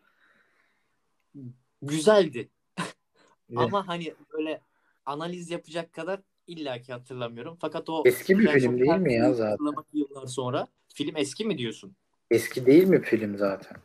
güzeldi. 1.83 2.49
Ama 3.57 3.89
hani 3.89 4.15
böyle 4.33 4.61
analiz 5.07 5.51
yapacak 5.51 5.93
kadar 5.93 6.21
illaki 6.47 6.93
hatırlamıyorum. 6.93 7.57
Fakat 7.61 7.89
o 7.89 8.03
Eski 8.07 8.39
bir 8.39 8.49
film 8.49 8.79
değil 8.79 8.97
mi 8.97 9.15
ya 9.15 9.35
zaten? 9.35 9.67
yıllar 9.93 10.27
sonra. 10.27 10.69
Film 10.95 11.17
eski 11.17 11.45
mi 11.45 11.59
diyorsun? 11.59 11.97
Eski 12.31 12.67
değil 12.67 12.85
mi 12.85 13.03
film 13.03 13.39
zaten? 13.39 13.77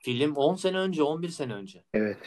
Film 0.00 0.36
10 0.36 0.54
sene 0.54 0.78
önce, 0.78 1.02
11 1.02 1.28
sene 1.28 1.54
önce. 1.54 1.84
Evet. 1.94 2.18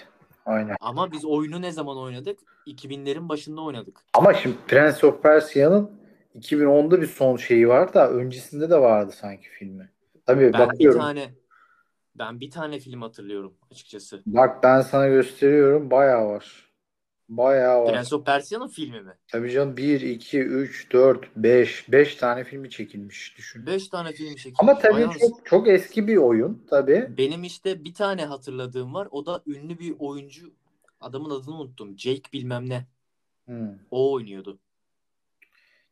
Aynen. 0.45 0.75
Ama 0.79 1.11
biz 1.11 1.25
oyunu 1.25 1.61
ne 1.61 1.71
zaman 1.71 1.97
oynadık? 1.97 2.39
2000'lerin 2.67 3.29
başında 3.29 3.61
oynadık. 3.61 4.01
Ama 4.13 4.33
şimdi 4.33 4.55
Prince 4.67 5.07
of 5.07 5.23
Persia'nın 5.23 5.91
2010'da 6.35 7.01
bir 7.01 7.07
son 7.07 7.37
şeyi 7.37 7.67
var 7.67 7.93
da 7.93 8.09
öncesinde 8.11 8.69
de 8.69 8.77
vardı 8.81 9.11
sanki 9.15 9.49
filmi. 9.49 9.91
Tabii 10.25 10.53
Ben 10.53 10.67
bakıyorum. 10.67 10.99
bir 10.99 11.03
tane 11.05 11.33
ben 12.15 12.39
bir 12.39 12.51
tane 12.51 12.79
film 12.79 13.01
hatırlıyorum 13.01 13.53
açıkçası. 13.71 14.23
Bak 14.25 14.63
ben 14.63 14.81
sana 14.81 15.07
gösteriyorum. 15.07 15.91
Bayağı 15.91 16.25
var. 16.27 16.72
Bayağı 17.29 17.83
var. 17.83 17.93
Prince 17.95 18.15
of 18.15 18.25
Persia'nın 18.25 18.67
filmi 18.67 19.01
mi? 19.01 19.13
Tabii 19.27 19.51
canım 19.51 19.77
1, 19.77 20.01
2, 20.01 20.39
3, 20.39 20.91
4, 20.91 21.35
5. 21.35 21.91
5 21.91 22.15
tane 22.15 22.43
filmi 22.43 22.69
çekilmiş 22.69 23.37
düşün. 23.37 23.65
5 23.65 23.87
tane 23.87 24.11
film 24.13 24.35
çekilmiş. 24.35 24.57
Ama 24.59 24.79
tabii 24.79 24.93
Bayağı- 24.93 25.17
çok 25.19 25.45
çok 25.45 25.67
eski 25.67 26.07
bir 26.07 26.17
oyun 26.17 26.65
tabii. 26.69 27.13
Benim 27.17 27.43
işte 27.43 27.83
bir 27.83 27.93
tane 27.93 28.25
hatırladığım 28.25 28.93
var. 28.93 29.07
O 29.11 29.25
da 29.25 29.43
ünlü 29.47 29.79
bir 29.79 29.95
oyuncu. 29.99 30.53
Adamın 31.01 31.29
adını 31.29 31.55
unuttum. 31.59 31.99
Jake 31.99 32.31
bilmem 32.33 32.69
ne. 32.69 32.87
Hmm. 33.45 33.69
O 33.91 34.11
oynuyordu. 34.11 34.59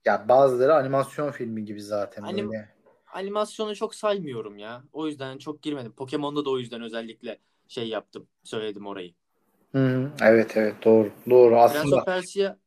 Ya 0.05 0.25
bazıları 0.29 0.75
animasyon 0.75 1.31
filmi 1.31 1.65
gibi 1.65 1.81
zaten 1.81 2.21
Anim- 2.23 2.47
böyle. 2.49 2.69
Animasyonu 3.13 3.75
çok 3.75 3.95
saymıyorum 3.95 4.57
ya. 4.57 4.83
O 4.93 5.07
yüzden 5.07 5.37
çok 5.37 5.61
girmedim. 5.61 5.91
Pokemon'da 5.91 6.45
da 6.45 6.49
o 6.49 6.57
yüzden 6.59 6.81
özellikle 6.81 7.39
şey 7.67 7.87
yaptım. 7.87 8.27
Söyledim 8.43 8.87
orayı. 8.87 9.13
Hı. 9.71 10.11
Evet 10.21 10.57
evet 10.57 10.75
doğru. 10.85 11.11
Doğru 11.29 11.49
Prince 11.49 11.79
aslında. 11.79 11.97
of 11.97 12.05
Persia 12.05 12.57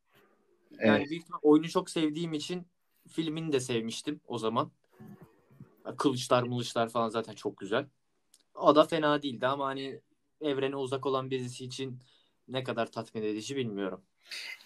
yani 0.71 0.97
Evet. 0.99 1.09
büyük 1.09 1.23
ihtimal 1.23 1.39
oyunu 1.41 1.69
çok 1.69 1.89
sevdiğim 1.89 2.33
için 2.33 2.67
filmini 3.09 3.51
de 3.53 3.59
sevmiştim 3.59 4.21
o 4.27 4.37
zaman. 4.37 4.71
Kılıçlar 5.97 6.43
mılıçlar 6.43 6.89
falan 6.89 7.09
zaten 7.09 7.33
çok 7.33 7.57
güzel. 7.57 7.85
O 8.55 8.75
da 8.75 8.83
fena 8.83 9.21
değildi 9.21 9.47
ama 9.47 9.65
hani 9.65 10.01
evrene 10.41 10.75
uzak 10.75 11.05
olan 11.05 11.31
birisi 11.31 11.65
için 11.65 11.99
ne 12.47 12.63
kadar 12.63 12.91
tatmin 12.91 13.23
edici 13.23 13.55
bilmiyorum. 13.55 14.01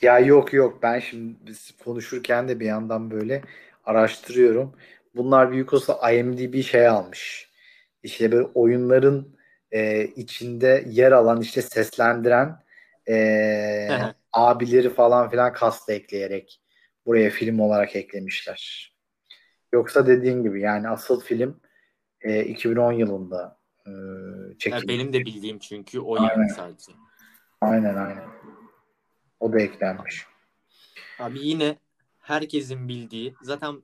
Ya 0.02 0.20
yok 0.20 0.54
yok 0.54 0.80
ben 0.84 1.00
şimdi 1.00 1.36
biz 1.48 1.72
konuşurken 1.84 2.48
de 2.48 2.60
bir 2.60 2.66
yandan 2.66 3.12
böyle 3.12 3.44
araştırıyorum. 3.86 4.74
Bunlar 5.16 5.52
büyük 5.52 5.74
olsa 5.74 6.12
IMDb 6.12 6.62
şey 6.64 6.88
almış. 6.88 7.50
İşte 8.04 8.32
böyle 8.32 8.48
oyunların 8.54 9.39
e, 9.72 10.04
içinde 10.06 10.86
yer 10.90 11.12
alan 11.12 11.42
işte 11.42 11.62
seslendiren 11.62 12.64
e, 13.10 13.88
abileri 14.34 14.90
falan 14.90 15.30
filan 15.30 15.54
kasta 15.54 15.94
ekleyerek 15.94 16.62
buraya 17.06 17.30
film 17.30 17.60
olarak 17.60 17.96
eklemişler. 17.96 18.94
Yoksa 19.74 20.08
dediğin 20.08 20.44
gibi 20.44 20.62
yani 20.62 20.90
asıl 20.90 21.22
film 21.22 21.62
e, 22.22 22.44
2010 22.46 22.92
yılında 22.94 23.58
e, 23.86 23.90
Yani 23.90 24.58
çekilmiş. 24.58 24.88
benim 24.88 25.14
de 25.14 25.20
bildiğim 25.26 25.60
çünkü 25.60 26.00
o 26.00 26.16
Aynen. 26.22 26.30
yani 26.42 26.50
sadece. 26.50 26.92
Aynen 27.62 27.96
aynen. 27.96 28.28
O 29.40 29.54
da 29.54 29.60
eklenmiş. 29.62 30.26
Abi 31.20 31.40
yine 31.40 31.76
herkesin 32.20 32.88
bildiği 32.88 33.34
zaten 33.42 33.84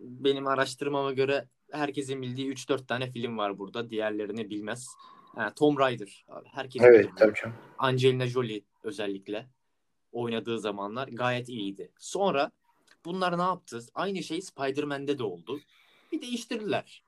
benim 0.00 0.46
araştırmama 0.46 1.12
göre 1.12 1.44
herkesin 1.72 2.22
bildiği 2.22 2.52
3-4 2.52 2.86
tane 2.86 3.10
film 3.10 3.38
var 3.38 3.58
burada. 3.58 3.90
Diğerlerini 3.90 4.50
bilmez. 4.50 4.88
Ha, 5.34 5.54
Tomb 5.54 5.78
Raider. 5.78 6.24
Abi, 6.28 6.48
herkes 6.52 6.82
Evet 6.82 7.04
bilir 7.04 7.16
tabii 7.16 7.34
canım. 7.42 7.56
Angelina 7.78 8.26
Jolie 8.26 8.62
özellikle 8.84 9.46
oynadığı 10.12 10.60
zamanlar 10.60 11.08
gayet 11.08 11.48
iyiydi. 11.48 11.92
Sonra 11.98 12.50
bunlar 13.04 13.38
ne 13.38 13.42
yaptı? 13.42 13.80
Aynı 13.94 14.22
şey 14.22 14.42
Spider-Man'de 14.42 15.18
de 15.18 15.22
oldu. 15.24 15.60
Bir 16.12 16.22
değiştirdiler. 16.22 17.02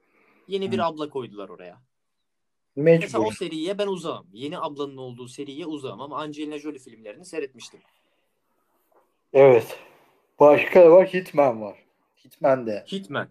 Yeni 0.49 0.73
bir 0.73 0.79
Hı. 0.79 0.85
abla 0.85 1.11
koydular 1.11 1.49
oraya. 1.49 1.83
Mesela 2.77 3.19
o 3.19 3.23
Mecbur. 3.23 3.37
seriye 3.37 3.79
ben 3.79 3.87
uzağım. 3.87 4.27
Yeni 4.33 4.59
ablanın 4.59 4.97
olduğu 4.97 5.29
seriye 5.29 5.67
uzağım 5.67 6.01
ama 6.01 6.19
Angelina 6.19 6.59
Jolie 6.59 6.79
filmlerini 6.79 7.25
seyretmiştim. 7.25 7.81
Evet. 9.33 9.79
Başka 10.41 10.81
da 10.85 10.91
var. 10.91 11.07
Hitman 11.09 11.63
var. 11.63 11.79
Hitman 12.25 12.67
de. 12.67 12.85
Hitman. 12.93 13.29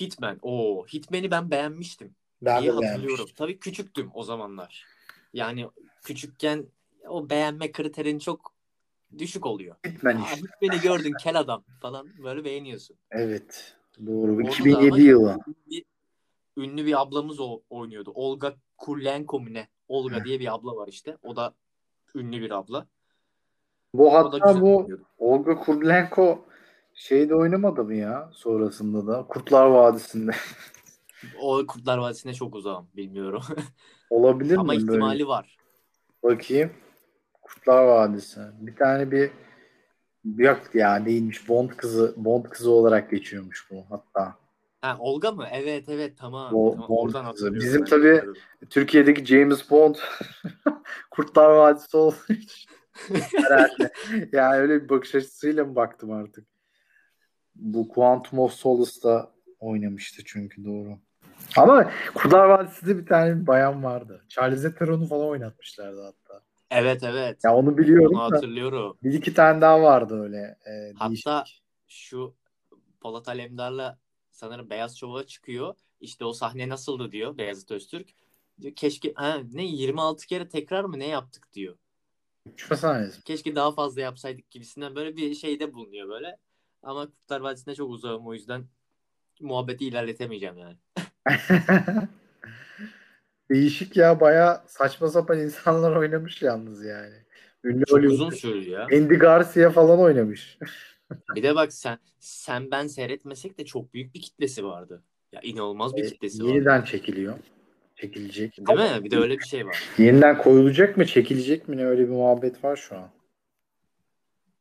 Hitman. 0.00 0.38
Oo, 0.42 0.86
Hitman'i 0.86 1.30
ben 1.30 1.50
beğenmiştim. 1.50 2.14
Ben 2.42 2.62
İyi 2.62 2.66
de 2.66 2.72
hatırlıyorum. 2.72 3.26
Tabii 3.36 3.58
küçüktüm 3.58 4.10
o 4.14 4.22
zamanlar. 4.22 4.86
Yani 5.32 5.68
küçükken 6.02 6.66
o 7.08 7.30
beğenme 7.30 7.72
kriterin 7.72 8.18
çok 8.18 8.52
düşük 9.18 9.46
oluyor. 9.46 9.76
İşte. 9.84 10.10
Hitman'i 10.10 10.80
gördün 10.82 11.12
kel 11.22 11.38
adam 11.38 11.64
falan 11.80 12.08
böyle 12.24 12.44
beğeniyorsun. 12.44 12.96
Evet. 13.10 13.74
Doğru. 14.06 14.32
Orada 14.32 14.44
da 14.44 14.48
2007 14.48 14.86
ama 14.86 14.98
yılı. 14.98 15.38
Bir, 15.70 15.84
ünlü 16.56 16.86
bir 16.86 17.00
ablamız 17.00 17.40
o, 17.40 17.60
oynuyordu. 17.70 18.12
Olga 18.14 18.54
Kurlenko 18.78 19.40
mu 19.40 19.54
ne? 19.54 19.68
Olga 19.88 20.24
diye 20.24 20.40
bir 20.40 20.54
abla 20.54 20.76
var 20.76 20.88
işte. 20.88 21.16
O 21.22 21.36
da 21.36 21.54
ünlü 22.14 22.40
bir 22.40 22.50
abla. 22.50 22.86
Bu 23.94 24.08
O 24.08 24.14
hatta 24.14 24.60
bu 24.60 24.76
oynuyordu. 24.76 25.04
Olga 25.18 25.56
Kurylenko 25.56 26.44
şeyde 26.94 27.34
oynamadı 27.34 27.84
mı 27.84 27.94
ya 27.94 28.30
sonrasında 28.32 29.06
da 29.06 29.26
Kurtlar 29.28 29.66
Vadisi'nde 29.66 30.32
O 31.40 31.66
Kurtlar 31.66 31.98
Vadisi'ne 31.98 32.34
çok 32.34 32.54
uzağım. 32.54 32.88
Bilmiyorum. 32.96 33.42
olabilir 34.10 34.56
Ama 34.56 34.72
mi 34.72 34.78
böyle? 34.78 34.82
ihtimali 34.92 35.26
var. 35.26 35.56
Bakayım. 36.22 36.70
Kurtlar 37.42 37.84
Vadisi. 37.84 38.40
Bir 38.60 38.76
tane 38.76 39.10
bir 39.10 39.30
yok 40.36 40.60
ya 40.74 41.04
değilmiş. 41.06 41.48
Bond 41.48 41.70
kızı 41.70 42.14
Bond 42.16 42.44
kızı 42.44 42.70
olarak 42.70 43.10
geçiyormuş 43.10 43.66
bu 43.70 43.84
hatta. 43.90 44.34
Ha, 44.80 44.96
Olga 45.00 45.32
mı? 45.32 45.46
Evet 45.52 45.88
evet 45.88 46.18
tamam. 46.18 46.54
O- 46.54 46.72
tamam. 46.72 46.88
Bond 46.88 47.08
Oradan 47.08 47.32
kızı. 47.32 47.54
Bizim 47.54 47.84
tabii- 47.84 48.22
Türkiye'deki 48.70 49.24
James 49.24 49.70
Bond 49.70 49.94
Kurtlar 51.10 51.50
Vadisi 51.50 51.96
olduğu 51.96 52.32
için 52.32 52.70
herhalde. 53.36 53.92
Yani 54.32 54.56
öyle 54.56 54.84
bir 54.84 54.88
bakış 54.88 55.14
açısıyla 55.14 55.64
mı 55.64 55.76
baktım 55.76 56.12
artık. 56.12 56.46
Bu 57.54 57.88
Quantum 57.88 58.38
of 58.38 58.52
Solace'da 58.52 59.30
oynamıştı 59.58 60.22
çünkü 60.26 60.64
doğru. 60.64 60.98
Ama 61.56 61.90
Kurtlar 62.14 62.44
Vadisi'de 62.48 62.98
bir 62.98 63.06
tane 63.06 63.40
bir 63.40 63.46
bayan 63.46 63.84
vardı. 63.84 64.24
Charlize 64.28 64.74
Theron'u 64.74 65.06
falan 65.06 65.26
oynatmışlardı 65.28 66.02
hatta. 66.02 66.42
Evet 66.70 67.02
evet. 67.02 67.38
Ya 67.44 67.54
onu 67.56 67.78
biliyorum 67.78 68.16
Onu 68.16 68.30
da 68.32 68.36
hatırlıyorum. 68.36 68.96
bir 69.02 69.12
iki 69.12 69.34
tane 69.34 69.60
daha 69.60 69.82
vardı 69.82 70.22
öyle. 70.22 70.58
e, 70.66 70.92
Hatta 70.94 71.08
değişik. 71.44 71.62
şu 71.88 72.34
Polat 73.00 73.28
Alemdar'la 73.28 73.98
sanırım 74.30 74.70
Beyaz 74.70 74.96
Şov'a 74.98 75.26
çıkıyor. 75.26 75.74
İşte 76.00 76.24
o 76.24 76.32
sahne 76.32 76.68
nasıldı 76.68 77.12
diyor 77.12 77.38
Beyazıt 77.38 77.70
Öztürk. 77.70 78.08
Diyor, 78.60 78.74
keşke 78.74 79.12
ha, 79.14 79.38
ne 79.52 79.64
26 79.64 80.26
kere 80.26 80.48
tekrar 80.48 80.84
mı 80.84 80.98
ne 80.98 81.06
yaptık 81.08 81.48
diyor. 81.52 81.76
Uçma 82.52 82.76
sahnesi. 82.76 83.22
Keşke 83.24 83.54
daha 83.54 83.72
fazla 83.72 84.00
yapsaydık 84.00 84.50
gibisinden 84.50 84.94
böyle 84.94 85.16
bir 85.16 85.34
şeyde 85.34 85.74
bulunuyor 85.74 86.08
böyle. 86.08 86.36
Ama 86.82 87.06
Kurtlar 87.06 87.40
Vadisi'ne 87.40 87.74
çok 87.74 87.90
uzağım 87.90 88.26
o 88.26 88.34
yüzden 88.34 88.64
muhabbeti 89.40 89.86
ilerletemeyeceğim 89.86 90.56
yani. 90.58 90.76
Değişik 93.50 93.96
ya 93.96 94.20
baya 94.20 94.64
saçma 94.66 95.08
sapan 95.08 95.38
insanlar 95.38 95.96
oynamış 95.96 96.42
yalnız 96.42 96.84
yani. 96.84 97.14
Ünlü 97.64 97.84
Çok 97.84 97.98
Hollywood- 97.98 98.06
uzun 98.12 98.30
sürdü 98.30 98.70
ya. 98.70 98.82
Andy 98.84 99.14
Garcia 99.14 99.70
falan 99.70 99.98
oynamış. 100.00 100.58
Bir 101.34 101.42
de 101.42 101.54
bak 101.54 101.72
sen 101.72 101.98
sen 102.20 102.70
ben 102.70 102.86
seyretmesek 102.86 103.58
de 103.58 103.64
çok 103.64 103.94
büyük 103.94 104.14
bir 104.14 104.22
kitlesi 104.22 104.64
vardı. 104.64 105.02
Ya 105.32 105.40
inanılmaz 105.40 105.96
bir 105.96 106.04
E, 106.04 106.06
kitlesi 106.06 106.42
vardı. 106.42 106.52
yeniden 106.54 106.82
çekiliyor. 106.82 107.38
Çekilecek. 107.96 108.56
Değil 108.58 108.78
mi? 108.78 109.04
Bir 109.04 109.10
de 109.10 109.18
öyle 109.18 109.38
bir 109.38 109.44
şey 109.44 109.66
var. 109.66 109.82
Yeniden 109.98 110.38
koyulacak 110.38 110.96
mı, 110.96 111.06
çekilecek 111.06 111.68
mi 111.68 111.76
ne 111.76 111.86
öyle 111.86 112.02
bir 112.02 112.08
muhabbet 112.12 112.64
var 112.64 112.76
şu 112.76 112.96
an. 112.96 113.10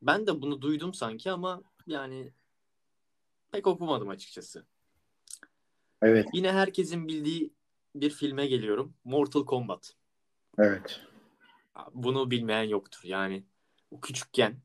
Ben 0.01 0.27
de 0.27 0.41
bunu 0.41 0.61
duydum 0.61 0.93
sanki 0.93 1.31
ama 1.31 1.61
yani 1.87 2.31
pek 3.51 3.67
okumadım 3.67 4.09
açıkçası. 4.09 4.65
Evet, 6.01 6.27
Yine 6.33 6.51
herkesin 6.51 7.07
bildiği 7.07 7.51
bir 7.95 8.09
filme 8.09 8.47
geliyorum. 8.47 8.93
Mortal 9.03 9.45
Kombat. 9.45 9.93
evet. 10.57 11.01
Bunu 11.93 12.31
bilmeyen 12.31 12.63
yoktur. 12.63 13.01
Yani 13.03 13.43
o 13.91 14.01
küçükken 14.01 14.55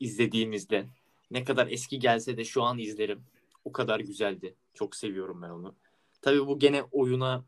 izlediğimizde 0.00 0.86
ne 1.30 1.44
kadar 1.44 1.66
eski 1.66 1.98
gelse 1.98 2.36
de 2.36 2.44
şu 2.44 2.62
an 2.62 2.78
izlerim. 2.78 3.22
O 3.64 3.72
kadar 3.72 4.00
güzeldi. 4.00 4.54
Çok 4.74 4.96
seviyorum 4.96 5.42
ben 5.42 5.50
onu. 5.50 5.74
Tabii 6.22 6.46
bu 6.46 6.58
gene 6.58 6.82
oyuna 6.92 7.44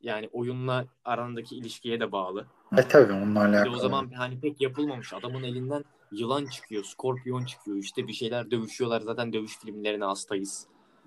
yani 0.00 0.28
oyunla 0.32 0.86
arandaki 1.04 1.56
ilişkiye 1.56 2.00
de 2.00 2.12
bağlı. 2.12 2.46
E 2.76 2.88
tabii 2.88 3.12
onunla 3.12 3.40
alakalı. 3.40 3.76
o 3.76 3.78
zaman 3.78 4.10
hani 4.16 4.40
pek 4.40 4.60
yapılmamış. 4.60 5.12
Adamın 5.12 5.42
elinden 5.42 5.84
yılan 6.12 6.46
çıkıyor, 6.46 6.84
skorpiyon 6.84 7.44
çıkıyor. 7.44 7.76
İşte 7.76 8.08
bir 8.08 8.12
şeyler 8.12 8.50
dövüşüyorlar. 8.50 9.00
Zaten 9.00 9.32
dövüş 9.32 9.58
filmlerine 9.58 10.04
hastayız. 10.04 10.66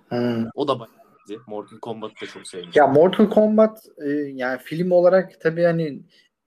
Hmm. 0.10 0.46
O 0.56 0.68
da 0.68 0.80
bayağı 0.80 0.99
iyiydi. 1.30 1.42
Mortal 1.48 1.80
Kombat'ı 1.80 2.22
da 2.22 2.26
çok 2.26 2.48
sevmiştim. 2.48 2.82
Ya 2.82 2.88
Mortal 2.88 3.30
Kombat 3.30 3.86
e, 4.06 4.10
yani 4.12 4.60
film 4.64 4.92
olarak 4.92 5.42
tabii 5.42 5.64
hani 5.64 6.02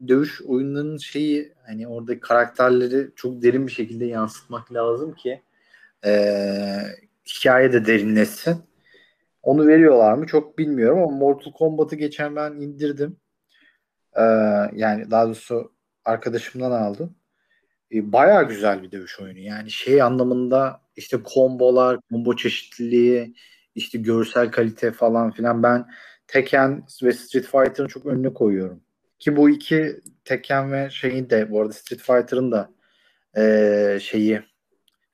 dövüş 0.08 0.42
oyunlarının 0.42 0.96
şeyi 0.96 1.52
hani 1.66 1.88
orada 1.88 2.20
karakterleri 2.20 3.10
çok 3.16 3.42
derin 3.42 3.66
bir 3.66 3.72
şekilde 3.72 4.04
yansıtmak 4.04 4.72
lazım 4.72 5.14
ki 5.14 5.42
e, 6.04 6.12
hikaye 7.26 7.72
de 7.72 7.86
derinleşsin. 7.86 8.56
Onu 9.42 9.66
veriyorlar 9.66 10.14
mı 10.14 10.26
çok 10.26 10.58
bilmiyorum 10.58 10.98
ama 10.98 11.16
Mortal 11.16 11.52
Kombat'ı 11.52 11.96
geçen 11.96 12.36
ben 12.36 12.52
indirdim. 12.52 13.16
E, 14.16 14.22
yani 14.72 15.10
daha 15.10 15.26
doğrusu 15.26 15.72
arkadaşımdan 16.04 16.70
aldım. 16.70 17.14
E, 17.94 18.12
bayağı 18.12 18.48
güzel 18.48 18.82
bir 18.82 18.92
dövüş 18.92 19.20
oyunu. 19.20 19.38
Yani 19.38 19.70
şey 19.70 20.02
anlamında 20.02 20.80
işte 20.96 21.22
kombolar, 21.22 21.98
combo 22.10 22.36
çeşitliliği, 22.36 23.34
işte 23.74 23.98
görsel 23.98 24.50
kalite 24.50 24.92
falan 24.92 25.30
filan 25.30 25.62
ben 25.62 25.90
Tekken 26.26 26.86
ve 27.02 27.12
Street 27.12 27.46
Fighter'ın 27.46 27.88
çok 27.88 28.06
önüne 28.06 28.34
koyuyorum. 28.34 28.80
Ki 29.18 29.36
bu 29.36 29.50
iki 29.50 30.00
Tekken 30.24 30.72
ve 30.72 30.90
şeyin 30.90 31.30
de 31.30 31.50
bu 31.50 31.60
arada 31.60 31.72
Street 31.72 32.02
Fighter'ın 32.02 32.52
da 32.52 32.72
e, 33.36 33.98
şeyi 34.02 34.42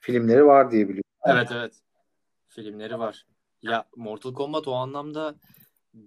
filmleri 0.01 0.47
var 0.47 0.71
diye 0.71 0.85
biliyorum. 0.85 1.11
Evet 1.25 1.49
evet. 1.53 1.75
Filmleri 2.49 2.99
var. 2.99 3.27
Ya 3.63 3.85
Mortal 3.97 4.35
Kombat 4.35 4.69
o 4.69 4.73
anlamda 4.73 5.35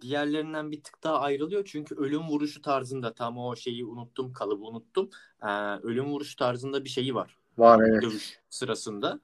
diğerlerinden 0.01 0.72
bir 0.72 0.84
tık 0.84 1.03
daha 1.03 1.20
ayrılıyor. 1.20 1.65
Çünkü 1.65 1.96
ölüm 1.96 2.27
vuruşu 2.27 2.62
tarzında 2.62 3.13
tam 3.13 3.38
o 3.38 3.55
şeyi 3.55 3.86
unuttum, 3.86 4.34
kalıbı 4.34 4.65
unuttum. 4.65 5.10
Ee, 5.43 5.48
ölüm 5.84 6.05
vuruşu 6.05 6.36
tarzında 6.36 6.84
bir 6.84 6.89
şeyi 6.89 7.15
var. 7.15 7.38
Var 7.58 7.81
evet. 7.89 8.01
Dövüş 8.01 8.39
sırasında. 8.50 9.20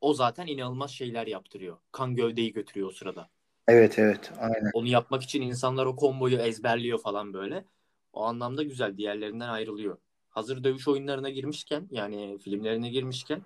O 0.00 0.14
zaten 0.14 0.46
inanılmaz 0.46 0.90
şeyler 0.90 1.26
yaptırıyor. 1.26 1.76
Kan 1.92 2.14
gövdeyi 2.14 2.52
götürüyor 2.52 2.88
o 2.88 2.92
sırada. 2.92 3.28
Evet 3.68 3.98
evet 3.98 4.32
aynen. 4.38 4.70
Onu 4.72 4.86
yapmak 4.86 5.22
için 5.22 5.42
insanlar 5.42 5.86
o 5.86 5.96
komboyu 5.96 6.36
ezberliyor 6.36 6.98
falan 7.00 7.34
böyle. 7.34 7.64
O 8.12 8.22
anlamda 8.22 8.62
güzel. 8.62 8.96
Diğerlerinden 8.96 9.48
ayrılıyor. 9.48 9.98
Hazır 10.28 10.64
dövüş 10.64 10.88
oyunlarına 10.88 11.30
girmişken 11.30 11.88
yani 11.90 12.38
filmlerine 12.38 12.90
girmişken 12.90 13.42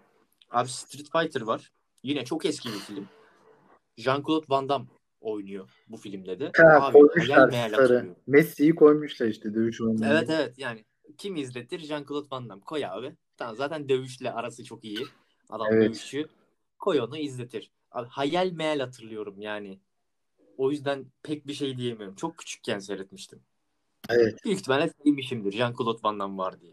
abi 0.51 0.69
Street 0.69 1.09
Fighter 1.13 1.41
var. 1.41 1.73
Yine 2.03 2.25
çok 2.25 2.45
eski 2.45 2.69
bir 2.69 2.81
film. 2.81 3.09
Jean-Claude 3.99 4.45
Van 4.49 4.69
Damme 4.69 4.87
oynuyor 5.21 5.71
bu 5.89 5.97
filmde 5.97 6.41
de. 6.41 6.51
Ha, 6.57 6.87
Abi 6.87 6.93
koymuşlar. 6.93 8.05
Messi'yi 8.27 8.75
koymuşlar 8.75 9.27
işte 9.27 9.55
dövüş 9.55 9.81
oyunlarına. 9.81 10.19
Evet 10.19 10.31
evet 10.31 10.59
yani 10.59 10.85
kim 11.19 11.37
izletir 11.37 11.81
Jean-Claude 11.81 12.31
Van 12.31 12.49
Damme 12.49 12.65
koy 12.65 12.87
abi. 12.87 13.17
Tamam 13.37 13.57
zaten 13.57 13.89
dövüşle 13.89 14.33
arası 14.33 14.65
çok 14.65 14.85
iyi. 14.85 15.05
Adam 15.51 15.69
Evet. 15.73 15.83
dövüşçü. 15.83 16.29
Koy 16.83 17.01
onu 17.01 17.19
izletir. 17.19 17.71
Hayal 17.91 18.51
meyal 18.51 18.81
hatırlıyorum 18.81 19.41
yani. 19.41 19.79
O 20.59 20.71
yüzden 20.71 21.07
pek 21.23 21.47
bir 21.47 21.53
şey 21.53 21.77
diyemiyorum. 21.77 22.15
Çok 22.15 22.39
küçükken 22.39 22.79
seyretmiştim. 22.79 23.41
Evet. 24.09 24.45
Büyük 24.45 24.59
ihtimalle 24.59 24.91
sevmişimdir 25.05 25.53
Jean-Claude 25.53 26.05
Van 26.05 26.21
Damme 26.21 26.39
var 26.39 26.61
diye. 26.61 26.73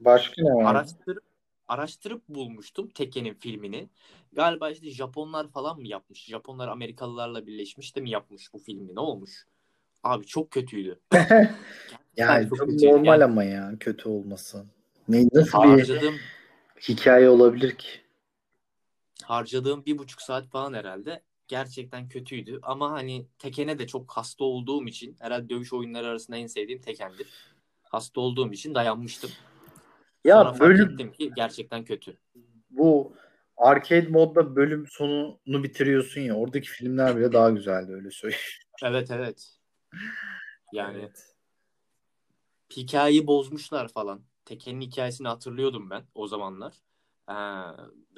Başka 0.00 0.42
ne 0.42 0.54
var? 0.54 0.70
Araştırıp 0.70 1.22
araştırıp 1.68 2.28
bulmuştum 2.28 2.88
Tekken'in 2.88 3.34
filmini. 3.34 3.88
Galiba 4.32 4.70
işte 4.70 4.90
Japonlar 4.90 5.48
falan 5.48 5.80
mı 5.80 5.86
yapmış? 5.86 6.24
Japonlar 6.24 6.68
Amerikalılarla 6.68 7.46
birleşmiş 7.46 7.96
de 7.96 8.00
mi 8.00 8.10
yapmış 8.10 8.52
bu 8.52 8.58
filmi? 8.58 8.94
Ne 8.94 9.00
olmuş? 9.00 9.46
Abi 10.02 10.26
çok 10.26 10.50
kötüydü. 10.50 11.00
Yani 12.16 12.48
çok 12.48 12.58
çok 12.58 12.68
kötüydü. 12.68 12.86
normal 12.86 13.06
Yani 13.20 13.24
ama 13.24 13.44
ya 13.44 13.72
kötü 13.80 14.08
olması. 14.08 14.64
Ne, 15.08 15.28
nasıl 15.32 15.78
bir 15.78 16.20
hikaye 16.88 17.28
olabilir 17.28 17.74
ki? 17.74 18.03
Harcadığım 19.22 19.84
bir 19.86 19.98
buçuk 19.98 20.22
saat 20.22 20.48
falan 20.48 20.74
herhalde. 20.74 21.22
Gerçekten 21.48 22.08
kötüydü. 22.08 22.58
Ama 22.62 22.92
hani 22.92 23.26
Tekken'e 23.38 23.78
de 23.78 23.86
çok 23.86 24.10
hasta 24.12 24.44
olduğum 24.44 24.86
için 24.86 25.16
herhalde 25.20 25.48
dövüş 25.48 25.72
oyunları 25.72 26.06
arasında 26.06 26.36
en 26.36 26.46
sevdiğim 26.46 26.80
Tekken'dir. 26.80 27.26
Hasta 27.82 28.20
olduğum 28.20 28.52
için 28.52 28.74
dayanmıştım. 28.74 29.30
Ya 30.24 30.36
Sonra 30.36 30.52
fark 30.52 30.60
bölüm 30.60 30.90
ettim 30.90 31.12
ki 31.12 31.32
gerçekten 31.36 31.84
kötü. 31.84 32.16
bu 32.70 33.12
arcade 33.56 34.08
modda 34.08 34.56
bölüm 34.56 34.86
sonunu 34.90 35.62
bitiriyorsun 35.62 36.20
ya 36.20 36.34
oradaki 36.34 36.68
filmler 36.68 37.16
bile 37.16 37.32
daha 37.32 37.50
güzeldi 37.50 37.92
öyle 37.92 38.10
söyleyeyim. 38.10 38.44
Evet 38.82 39.10
evet. 39.10 39.58
Yani 40.72 40.98
Evet. 40.98 41.34
hikayeyi 42.76 43.26
bozmuşlar 43.26 43.88
falan. 43.88 44.22
Tekken'in 44.44 44.80
hikayesini 44.80 45.28
hatırlıyordum 45.28 45.90
ben 45.90 46.04
o 46.14 46.26
zamanlar. 46.26 46.74
Ee, 47.30 47.34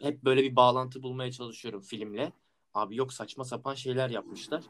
hep 0.02 0.24
böyle 0.24 0.42
bir 0.42 0.56
bağlantı 0.56 1.02
bulmaya 1.02 1.32
çalışıyorum 1.32 1.80
filmle. 1.80 2.32
Abi 2.74 2.96
yok 2.96 3.12
saçma 3.12 3.44
sapan 3.44 3.74
şeyler 3.74 4.10
yapmışlar. 4.10 4.64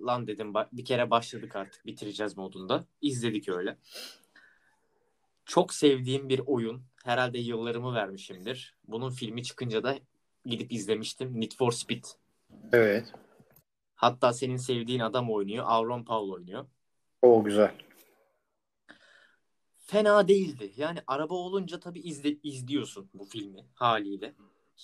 Lan 0.00 0.26
dedim 0.26 0.54
bir 0.72 0.84
kere 0.84 1.10
başladık 1.10 1.56
artık 1.56 1.86
bitireceğiz 1.86 2.36
modunda. 2.36 2.84
İzledik 3.02 3.48
öyle. 3.48 3.76
Çok 5.44 5.74
sevdiğim 5.74 6.28
bir 6.28 6.40
oyun. 6.46 6.82
Herhalde 7.04 7.38
yıllarımı 7.38 7.94
vermişimdir. 7.94 8.74
Bunun 8.88 9.10
filmi 9.10 9.42
çıkınca 9.42 9.82
da 9.82 9.98
gidip 10.46 10.72
izlemiştim. 10.72 11.40
Need 11.40 11.52
for 11.58 11.72
Speed. 11.72 12.04
Evet. 12.72 13.12
Hatta 13.94 14.32
senin 14.32 14.56
sevdiğin 14.56 15.00
adam 15.00 15.30
oynuyor. 15.30 15.64
Aaron 15.68 16.04
Paul 16.04 16.30
oynuyor. 16.30 16.66
O 17.22 17.44
güzel. 17.44 17.74
Fena 19.84 20.28
değildi. 20.28 20.72
Yani 20.76 20.98
araba 21.06 21.34
olunca 21.34 21.80
tabii 21.80 22.00
izle, 22.00 22.36
izliyorsun 22.42 23.08
bu 23.14 23.24
filmi 23.24 23.64
haliyle. 23.74 24.34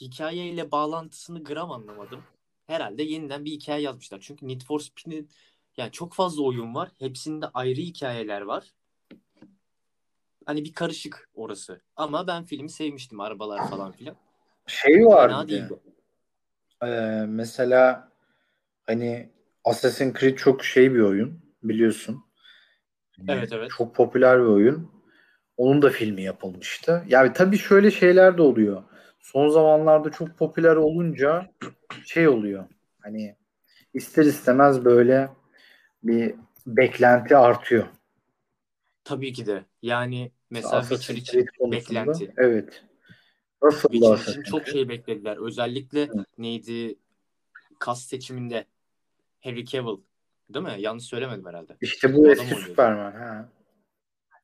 Hikayeyle 0.00 0.70
bağlantısını 0.70 1.44
gram 1.44 1.70
anlamadım. 1.70 2.22
Herhalde 2.66 3.02
yeniden 3.02 3.44
bir 3.44 3.50
hikaye 3.50 3.82
yazmışlar. 3.82 4.18
Çünkü 4.20 4.48
Need 4.48 4.62
for 4.62 4.80
Speed'in 4.80 5.28
yani 5.76 5.92
çok 5.92 6.14
fazla 6.14 6.42
oyun 6.42 6.74
var. 6.74 6.90
Hepsinde 6.98 7.46
ayrı 7.54 7.80
hikayeler 7.80 8.40
var. 8.40 8.74
Hani 10.46 10.64
bir 10.64 10.72
karışık 10.72 11.28
orası. 11.34 11.80
Ama 11.96 12.26
ben 12.26 12.44
filmi 12.44 12.70
sevmiştim. 12.70 13.20
Arabalar 13.20 13.70
falan 13.70 13.92
filan. 13.92 14.16
Şey 14.66 15.06
var 15.06 15.48
bir 15.48 15.52
de. 15.52 15.68
Ee, 16.82 17.26
mesela 17.28 18.12
hani 18.86 19.30
Assassin's 19.64 20.20
Creed 20.20 20.36
çok 20.36 20.64
şey 20.64 20.94
bir 20.94 21.00
oyun 21.00 21.40
biliyorsun. 21.62 22.24
Evet 23.28 23.52
evet. 23.52 23.70
Çok 23.78 23.94
popüler 23.94 24.40
bir 24.40 24.46
oyun. 24.46 24.90
Onun 25.56 25.83
da 25.83 25.90
filmi 25.90 26.22
yapılmıştı. 26.22 27.04
Yani 27.09 27.33
tabii 27.33 27.59
şöyle 27.59 27.90
şeyler 27.90 28.38
de 28.38 28.42
oluyor. 28.42 28.83
Son 29.20 29.48
zamanlarda 29.48 30.11
çok 30.11 30.38
popüler 30.38 30.76
olunca 30.76 31.50
şey 32.06 32.28
oluyor. 32.28 32.64
Hani 33.00 33.37
ister 33.94 34.24
istemez 34.24 34.85
böyle 34.85 35.30
bir 36.02 36.35
beklenti 36.66 37.37
artıyor. 37.37 37.87
Tabii 39.04 39.33
ki 39.33 39.46
de. 39.46 39.64
Yani 39.83 40.33
mesela 40.50 40.80
Witcher 40.80 40.96
Assassin's 40.96 41.18
için 41.18 41.38
Creed 41.38 41.48
konusunda. 41.59 42.00
beklenti. 42.00 42.35
Evet. 42.37 42.85
Nasıl 43.62 43.88
Witcher 43.90 44.33
için 44.33 44.42
çok 44.42 44.68
şey 44.68 44.88
beklediler. 44.88 45.37
Özellikle 45.46 46.06
Hı. 46.06 46.24
neydi? 46.38 46.98
Kas 47.78 48.02
seçiminde 48.02 48.64
Henry 49.40 49.66
Cavill. 49.66 50.00
Değil 50.54 50.64
mi? 50.64 50.76
Yanlış 50.78 51.04
söylemedim 51.04 51.46
herhalde. 51.46 51.76
İşte 51.80 52.14
bu 52.14 52.20
adam 52.20 52.30
eski 52.30 52.44
oynuyordu. 52.44 52.70
Superman. 52.70 53.12
Ha. 53.12 53.48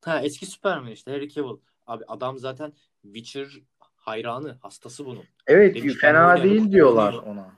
Ha 0.05 0.21
eski 0.23 0.47
Superman 0.47 0.91
işte 0.91 1.13
Henry 1.13 1.29
Cavill. 1.29 1.57
Abi 1.87 2.05
adam 2.09 2.39
zaten 2.39 2.73
Witcher 3.03 3.49
hayranı, 3.97 4.59
hastası 4.63 5.07
bunun. 5.07 5.25
Evet 5.47 5.75
Demiş 5.75 5.95
fena 5.95 6.43
değil 6.43 6.71
diyorlar 6.71 7.15
ona. 7.15 7.53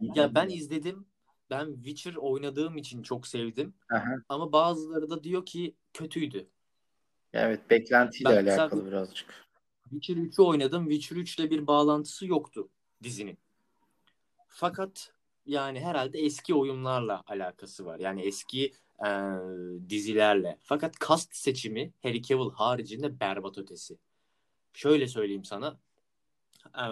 Ya 0.00 0.34
ben 0.34 0.48
izledim. 0.48 1.06
Ben 1.50 1.74
Witcher 1.74 2.14
oynadığım 2.14 2.76
için 2.76 3.02
çok 3.02 3.26
sevdim. 3.26 3.74
Aha. 3.92 4.14
Ama 4.28 4.52
bazıları 4.52 5.10
da 5.10 5.24
diyor 5.24 5.46
ki 5.46 5.74
kötüydü. 5.92 6.46
Evet 7.32 7.70
beklentiyle 7.70 8.30
Ben 8.30 8.46
alakalı 8.46 8.86
birazcık. 8.86 9.46
Witcher 9.90 10.16
3'ü 10.16 10.42
oynadım. 10.42 10.90
Witcher 10.90 11.16
3 11.16 11.38
ile 11.38 11.50
bir 11.50 11.66
bağlantısı 11.66 12.26
yoktu 12.26 12.68
dizinin. 13.02 13.38
Fakat 14.48 15.12
yani 15.46 15.80
herhalde 15.80 16.18
eski 16.18 16.54
oyunlarla 16.54 17.22
alakası 17.26 17.86
var. 17.86 17.98
Yani 17.98 18.22
eski 18.22 18.72
e, 19.06 19.08
dizilerle. 19.88 20.58
Fakat 20.62 20.98
kast 20.98 21.34
seçimi 21.36 21.92
Harry 22.02 22.22
Cavill 22.22 22.50
haricinde 22.50 23.20
berbat 23.20 23.58
ötesi. 23.58 23.98
Şöyle 24.72 25.08
söyleyeyim 25.08 25.44
sana. 25.44 25.76
E, 26.74 26.84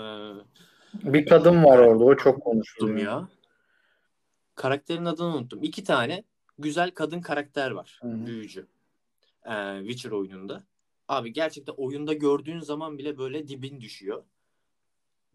Bir 1.13 1.27
kadın 1.27 1.65
var 1.65 1.79
orada 1.79 2.05
o 2.05 2.17
çok 2.17 2.43
konuşuluyor. 2.43 2.99
ya. 2.99 3.29
Karakterin 4.55 5.05
adını 5.05 5.37
unuttum. 5.37 5.63
İki 5.63 5.85
tane 5.85 6.25
güzel 6.59 6.91
kadın 6.91 7.21
karakter 7.21 7.71
var. 7.71 7.99
Hı 8.03 8.09
hı. 8.09 8.27
Büyücü. 8.27 8.67
E, 9.45 9.79
Witcher 9.79 10.11
oyununda. 10.11 10.63
Abi 11.09 11.33
gerçekten 11.33 11.73
oyunda 11.77 12.13
gördüğün 12.13 12.61
zaman 12.61 12.99
bile 12.99 13.19
böyle 13.19 13.49
dibin 13.49 13.81
düşüyor. 13.81 14.25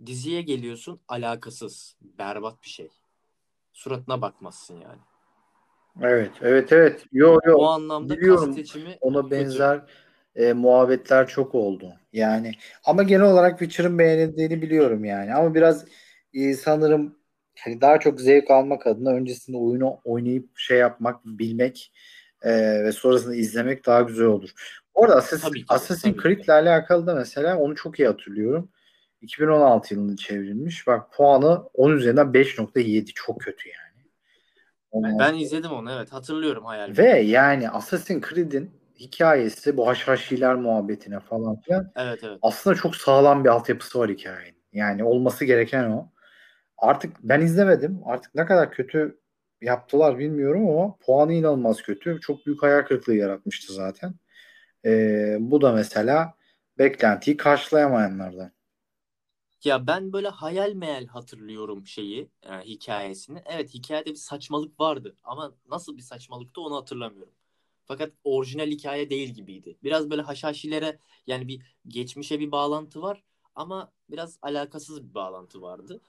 Diziye 0.06 0.42
geliyorsun 0.42 1.00
alakasız. 1.08 1.96
Berbat 2.02 2.64
bir 2.64 2.70
şey. 2.70 2.90
Suratına 3.80 4.22
bakmazsın 4.22 4.82
yani. 4.82 5.00
Evet, 6.02 6.32
evet, 6.42 6.72
evet. 6.72 7.06
Yo 7.12 7.40
yo 7.46 7.56
O 7.56 7.66
anlamda 7.66 8.14
biliyorum. 8.14 8.46
kas 8.46 8.56
seçimi 8.56 8.98
Ona 9.02 9.32
benzer 9.32 9.82
e, 10.36 10.54
muhabbetler 10.54 11.28
çok 11.28 11.56
oldu. 11.56 11.94
Yani 12.14 12.52
ama 12.86 13.04
genel 13.04 13.26
olarak 13.26 13.60
Witcher'ın 13.60 14.00
beğenildiğini 14.00 14.62
biliyorum 14.62 15.06
yani. 15.06 15.34
Ama 15.34 15.56
biraz 15.56 15.86
e, 16.34 16.54
sanırım 16.54 17.16
hani 17.60 17.82
daha 17.82 18.00
çok 18.00 18.22
zevk 18.22 18.52
almak 18.52 18.88
adına 18.88 19.10
öncesinde 19.10 19.58
oyunu 19.58 20.00
oynayıp 20.04 20.50
şey 20.58 20.78
yapmak, 20.78 21.26
bilmek 21.26 21.92
e, 22.42 22.52
ve 22.84 22.92
sonrasında 22.92 23.36
izlemek 23.36 23.86
daha 23.86 24.02
güzel 24.02 24.28
olur. 24.28 24.50
Orada 24.94 25.16
Assassin, 25.16 25.48
Tabii 25.48 26.14
ki, 26.14 26.14
ki. 26.14 26.24
Creed'le 26.24 26.50
alakalı 26.50 27.08
da 27.08 27.16
mesela 27.16 27.58
onu 27.58 27.76
çok 27.76 28.00
iyi 28.00 28.08
hatırlıyorum. 28.08 28.70
2016 29.22 29.94
yılında 29.94 30.16
çevrilmiş. 30.16 30.88
Bak 30.88 31.14
puanı 31.14 31.64
10 31.74 31.92
üzerinden 31.92 32.28
5.7 32.28 33.06
çok 33.06 33.42
kötü 33.42 33.70
yani. 33.70 34.06
Ondan 34.92 35.20
Ben 35.20 35.34
izledim 35.34 35.72
onu 35.72 35.92
evet 35.92 36.14
hatırlıyorum 36.14 36.66
hayal. 36.66 36.98
ve 36.98 37.20
yani 37.20 37.70
Assassin's 37.70 38.30
Creed'in 38.30 38.72
hikayesi 39.00 39.78
bu 39.78 39.88
haşhaşiler 39.88 40.56
muhabbetine 40.56 41.20
falan 41.20 41.62
filan 41.62 41.92
Evet 41.96 42.20
evet. 42.24 42.40
aslında 42.42 42.76
çok 42.76 42.96
sağlam 42.96 43.44
bir 43.44 43.50
altyapısı 43.50 44.00
var 44.00 44.10
hikayenin. 44.10 44.60
Yani 44.74 45.04
olması 45.04 45.46
gereken 45.46 45.90
o. 45.90 46.12
Artık 46.78 47.16
ben 47.24 47.42
izlemedim. 47.42 48.02
Artık 48.06 48.36
ne 48.36 48.46
kadar 48.46 48.72
kötü 48.72 49.20
yaptılar 49.62 50.20
bilmiyorum 50.20 50.70
ama 50.70 50.96
puanı 50.98 51.34
inanılmaz 51.34 51.82
kötü. 51.82 52.20
Çok 52.22 52.46
büyük 52.46 52.64
hayal 52.64 52.82
kırıklığı 52.82 53.16
yaratmıştı 53.16 53.74
zaten. 53.74 54.14
Ee, 54.86 55.38
bu 55.40 55.62
da 55.62 55.72
mesela 55.72 56.34
beklentiyi 56.78 57.38
karşılayamayanlardan. 57.38 58.52
Ya 59.64 59.88
ben 59.88 60.14
böyle 60.14 60.28
hayal 60.28 60.74
meyal 60.74 61.06
hatırlıyorum 61.08 61.88
şeyi, 61.88 62.30
e, 62.44 62.52
hikayesini. 62.62 63.42
Evet 63.46 63.74
hikayede 63.74 64.10
bir 64.10 64.16
saçmalık 64.16 64.80
vardı 64.80 65.16
ama 65.24 65.56
nasıl 65.70 65.98
bir 65.98 66.02
saçmalıktı 66.02 66.62
onu 66.62 66.76
hatırlamıyorum. 66.76 67.34
Fakat 67.86 68.12
orijinal 68.24 68.68
hikaye 68.68 69.10
değil 69.10 69.30
gibiydi. 69.34 69.78
Biraz 69.84 70.10
böyle 70.10 70.22
haşhaşilere 70.22 71.00
yani 71.28 71.48
bir 71.48 71.62
geçmişe 71.88 72.40
bir 72.40 72.52
bağlantı 72.52 73.02
var 73.02 73.24
ama 73.56 73.92
biraz 74.10 74.40
alakasız 74.42 75.04
bir 75.04 75.14
bağlantı 75.14 75.62
vardı. 75.62 76.02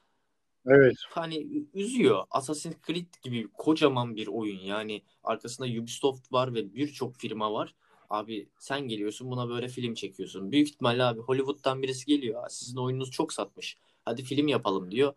Evet. 0.67 0.97
Hani 1.11 1.67
üzüyor. 1.75 2.25
Assassin's 2.31 2.75
Creed 2.87 3.15
gibi 3.23 3.49
kocaman 3.55 4.17
bir 4.17 4.27
oyun. 4.27 4.61
Yani 4.61 5.03
arkasında 5.25 5.69
Ubisoft 5.69 6.33
var 6.33 6.55
ve 6.55 6.75
birçok 6.75 7.17
firma 7.17 7.53
var. 7.53 7.75
Abi 8.11 8.49
sen 8.59 8.81
geliyorsun 8.81 9.31
buna 9.31 9.49
böyle 9.49 9.69
film 9.69 9.95
çekiyorsun. 9.95 10.53
Büyük 10.53 10.69
ihtimalle 10.69 11.03
abi 11.05 11.21
Hollywood'dan 11.21 11.83
birisi 11.83 12.07
geliyor. 12.07 12.45
"Aa, 12.45 12.49
Sizin 12.49 12.77
oyununuz 12.77 13.11
çok 13.11 13.33
satmış. 13.33 13.77
Hadi 14.05 14.23
film 14.23 14.49
yapalım 14.49 14.91
diyor. 14.91 15.13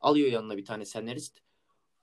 Alıyor 0.00 0.28
yanına 0.32 0.56
bir 0.56 0.64
tane 0.64 0.84
senarist. 0.84 1.38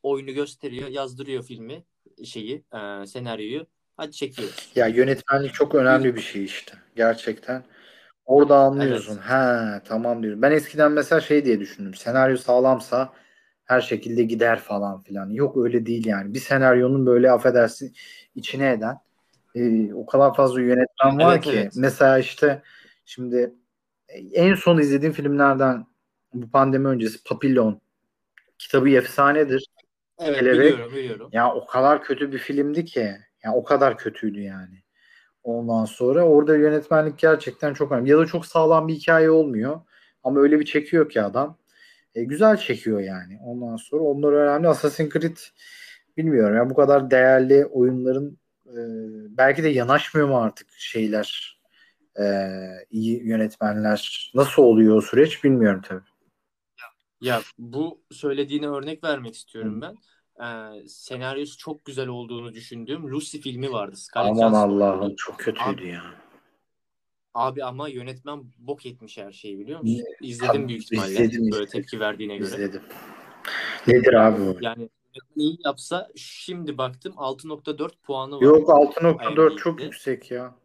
Oyunu 0.04 0.32
gösteriyor, 0.32 0.88
yazdırıyor 0.88 1.44
filmi, 1.44 1.84
şeyi, 2.24 2.64
e, 2.74 3.06
senaryoyu. 3.06 3.66
Hadi 3.98 4.12
çekiyoruz. 4.12 4.72
Ya 4.76 4.88
yönetmenlik 4.88 5.54
çok 5.54 5.76
önemli 5.76 6.16
bir 6.16 6.22
şey 6.22 6.44
işte. 6.44 6.74
Gerçekten. 6.96 7.64
Orada 8.26 8.58
anlıyorsun. 8.58 9.20
Evet. 9.30 9.30
He 9.32 9.84
tamam 9.88 10.24
diyorum. 10.24 10.42
Ben 10.42 10.52
eskiden 10.52 10.92
mesela 10.92 11.22
şey 11.22 11.46
diye 11.46 11.60
düşündüm. 11.60 11.94
Senaryo 11.94 12.38
sağlamsa 12.38 13.14
her 13.64 13.82
şekilde 13.82 14.24
gider 14.24 14.60
falan 14.60 15.02
filan. 15.02 15.30
Yok 15.30 15.58
öyle 15.58 15.86
değil 15.86 16.06
yani. 16.06 16.34
Bir 16.34 16.40
senaryonun 16.40 17.06
böyle 17.06 17.32
affedersin 17.32 17.94
içine 18.36 18.72
eden 18.72 18.98
e, 19.56 19.94
o 19.94 20.06
kadar 20.06 20.36
fazla 20.36 20.62
yönetmen 20.62 21.20
var 21.20 21.34
Evet, 21.34 21.44
ki. 21.44 21.52
evet. 21.54 21.74
Mesela 21.76 22.20
işte 22.20 22.62
şimdi 23.06 23.54
en 24.34 24.56
son 24.56 24.78
izlediğim 24.78 25.14
filmlerden 25.14 25.86
bu 26.34 26.52
pandemi 26.52 26.88
öncesi 26.88 27.24
Papillon 27.24 27.82
kitabı 28.58 28.90
efsanedir. 28.90 29.68
Evet 30.20 30.40
Kelebek. 30.40 30.60
biliyorum 30.60 30.92
biliyorum. 30.96 31.30
Ya 31.32 31.54
o 31.54 31.66
kadar 31.66 32.04
kötü 32.04 32.32
bir 32.32 32.38
filmdi 32.38 32.86
ki. 32.86 33.12
Ya 33.44 33.54
o 33.54 33.64
kadar 33.64 33.98
kötüydü 33.98 34.42
yani. 34.42 34.84
Ondan 35.44 35.86
sonra 35.86 36.24
orada 36.24 36.58
yönetmenlik 36.58 37.18
gerçekten 37.20 37.74
çok 37.74 37.92
önemli. 37.92 38.10
Ya 38.12 38.18
da 38.18 38.26
çok 38.26 38.46
sağlam 38.46 38.88
bir 38.88 38.94
hikaye 38.94 39.30
olmuyor. 39.30 39.82
Ama 40.24 40.40
öyle 40.40 40.60
bir 40.60 40.66
çekiyor 40.66 41.10
ki 41.10 41.22
adam. 41.22 41.58
E, 42.16 42.24
güzel 42.24 42.58
çekiyor 42.58 43.00
yani. 43.00 43.40
Ondan 43.46 43.76
sonra 43.76 44.04
onlar 44.04 44.34
önemli. 44.34 44.68
Assassin's 44.68 45.14
Creed 45.14 45.38
bilmiyorum 46.18 46.56
ya 46.56 46.70
bu 46.70 46.74
kadar 46.76 47.12
değerli 47.12 47.66
oyunların 47.66 48.38
e, 48.66 48.80
belki 49.38 49.64
de 49.64 49.70
yanaşmıyor 49.70 50.28
mu 50.28 50.38
artık 50.38 50.72
şeyler 50.72 51.60
e, 52.20 52.26
iyi 52.90 53.28
yönetmenler. 53.28 54.32
Nasıl 54.36 54.64
oluyor 54.64 54.98
o 54.98 55.02
süreç 55.02 55.44
bilmiyorum 55.44 55.82
tabii. 55.84 56.02
Ya 57.22 57.42
bu 57.58 58.02
söylediğine 58.12 58.68
örnek 58.68 59.04
vermek 59.04 59.36
istiyorum 59.36 59.78
Hı. 59.78 59.82
ben. 59.82 59.96
Ee, 60.46 60.88
senaryosu 60.88 61.58
çok 61.58 61.86
güzel 61.86 62.08
olduğunu 62.08 62.54
düşündüğüm 62.54 63.12
Lucy 63.12 63.38
filmi 63.38 63.72
vardı. 63.72 63.96
Scarlett 63.98 64.44
Aman 64.44 64.54
Allah'ım 64.54 65.16
çok 65.16 65.40
kötüydü 65.40 65.82
Abi, 65.82 65.88
ya. 65.88 66.04
abi 67.34 67.64
ama 67.64 67.90
yönetmen 67.90 68.44
bok 68.58 68.86
etmiş 68.86 69.18
her 69.18 69.32
şeyi 69.32 69.60
biliyor 69.60 69.80
musun? 69.80 70.04
İzledim 70.22 70.54
Tabii, 70.54 70.68
büyük 70.68 70.84
ihtimalle. 70.84 71.12
izledim, 71.12 71.42
Böyle 71.42 71.64
izledim. 71.64 71.72
tepki 71.72 72.00
verdiğine 72.00 72.38
göre. 72.38 72.48
İzledim. 72.48 72.82
Nedir 73.88 74.14
abi 74.14 74.42
o? 74.42 74.58
Yani 74.62 74.90
iyi 75.36 75.58
yapsa 75.66 76.10
şimdi 76.16 76.78
baktım 76.78 77.14
6.4 77.18 77.92
puanı 78.04 78.36
var. 78.36 78.42
Yok 78.42 78.70
6.4 78.70 79.58
çok 79.58 79.82
yüksek 79.82 80.32
ya. 80.32 80.56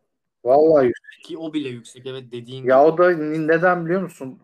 Vallahi 0.45 0.87
yüksek. 0.87 1.25
Ki 1.25 1.39
o 1.39 1.53
bile 1.53 1.69
yüksek 1.69 2.07
evet 2.07 2.33
dediğin 2.33 2.65
Ya 2.65 2.85
gibi. 2.85 2.93
o 2.93 2.99
da 2.99 3.11
neden 3.17 3.85
biliyor 3.87 4.03
musun? 4.03 4.39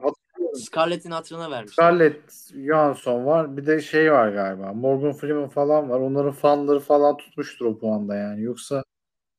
Scarlett'in 0.54 1.10
hatırına 1.10 1.50
vermişler. 1.50 1.84
Scarlett 1.84 2.52
Johansson 2.66 3.26
var. 3.26 3.56
Bir 3.56 3.66
de 3.66 3.80
şey 3.80 4.12
var 4.12 4.28
galiba. 4.28 4.72
Morgan 4.72 5.12
Freeman 5.12 5.48
falan 5.48 5.90
var. 5.90 6.00
Onların 6.00 6.32
fanları 6.32 6.80
falan 6.80 7.16
tutmuştur 7.16 7.66
o 7.66 7.78
puanda 7.78 8.14
yani. 8.14 8.42
Yoksa 8.42 8.82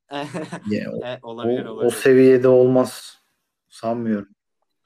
ya, 0.69 0.91
o, 0.93 1.05
E, 1.05 1.19
olabilir 1.23 1.65
o, 1.65 1.75
o 1.75 1.89
seviyede 1.89 2.47
olmaz. 2.47 3.21
Sanmıyorum. 3.69 4.29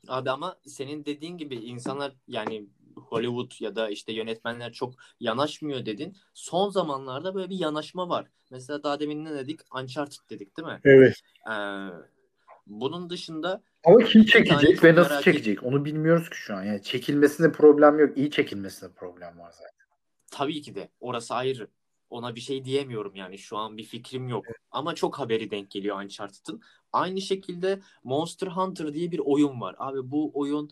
Abi 0.08 0.30
ama 0.30 0.56
senin 0.66 1.06
dediğin 1.06 1.38
gibi 1.38 1.56
insanlar 1.56 2.14
yani 2.28 2.66
Hollywood 2.96 3.52
ya 3.60 3.76
da 3.76 3.90
işte 3.90 4.14
yönetmenler 4.14 4.72
çok 4.74 4.94
yanaşmıyor 5.20 5.86
dedin. 5.86 6.18
Son 6.34 6.70
zamanlarda 6.70 7.36
böyle 7.36 7.50
bir 7.50 7.60
yanaşma 7.60 8.10
var. 8.10 8.28
Mesela 8.52 8.84
daha 8.84 9.00
demin 9.00 9.26
ne 9.26 9.32
dedik? 9.34 9.60
Uncharted 9.76 10.30
dedik 10.30 10.58
değil 10.58 10.68
mi? 10.68 10.80
Evet. 10.84 11.16
Ee, 11.52 11.88
bunun 12.68 13.10
dışında 13.10 13.64
Ama 13.86 13.98
kim 14.04 14.26
çekecek 14.26 14.84
ve 14.84 14.96
nasıl 14.96 15.22
çekecek? 15.22 15.64
Onu 15.64 15.86
bilmiyoruz 15.86 16.30
ki 16.30 16.38
şu 16.38 16.56
an. 16.56 16.64
Yani 16.64 16.84
çekilmesinde 16.84 17.52
problem 17.52 18.00
yok. 18.00 18.18
İyi 18.18 18.32
çekilmesinde 18.32 18.92
problem 18.96 19.40
var 19.40 19.52
zaten. 19.52 19.72
tabii 20.32 20.62
ki 20.62 20.76
de 20.76 20.90
orası 21.00 21.34
ayrı. 21.36 21.68
Ona 22.10 22.36
bir 22.36 22.42
şey 22.42 22.66
diyemiyorum 22.66 23.16
yani 23.16 23.38
şu 23.38 23.58
an 23.58 23.78
bir 23.78 23.84
fikrim 23.84 24.28
yok. 24.28 24.46
Ama 24.72 24.96
çok 24.96 25.20
haberi 25.20 25.52
denk 25.52 25.72
geliyor 25.72 26.04
Uncharted'ın. 26.04 26.62
Aynı 26.94 27.22
şekilde 27.22 27.80
Monster 28.04 28.48
Hunter 28.48 28.94
diye 28.94 29.12
bir 29.12 29.20
oyun 29.20 29.62
var. 29.62 29.76
Abi 29.78 30.12
bu 30.12 30.32
oyun 30.34 30.70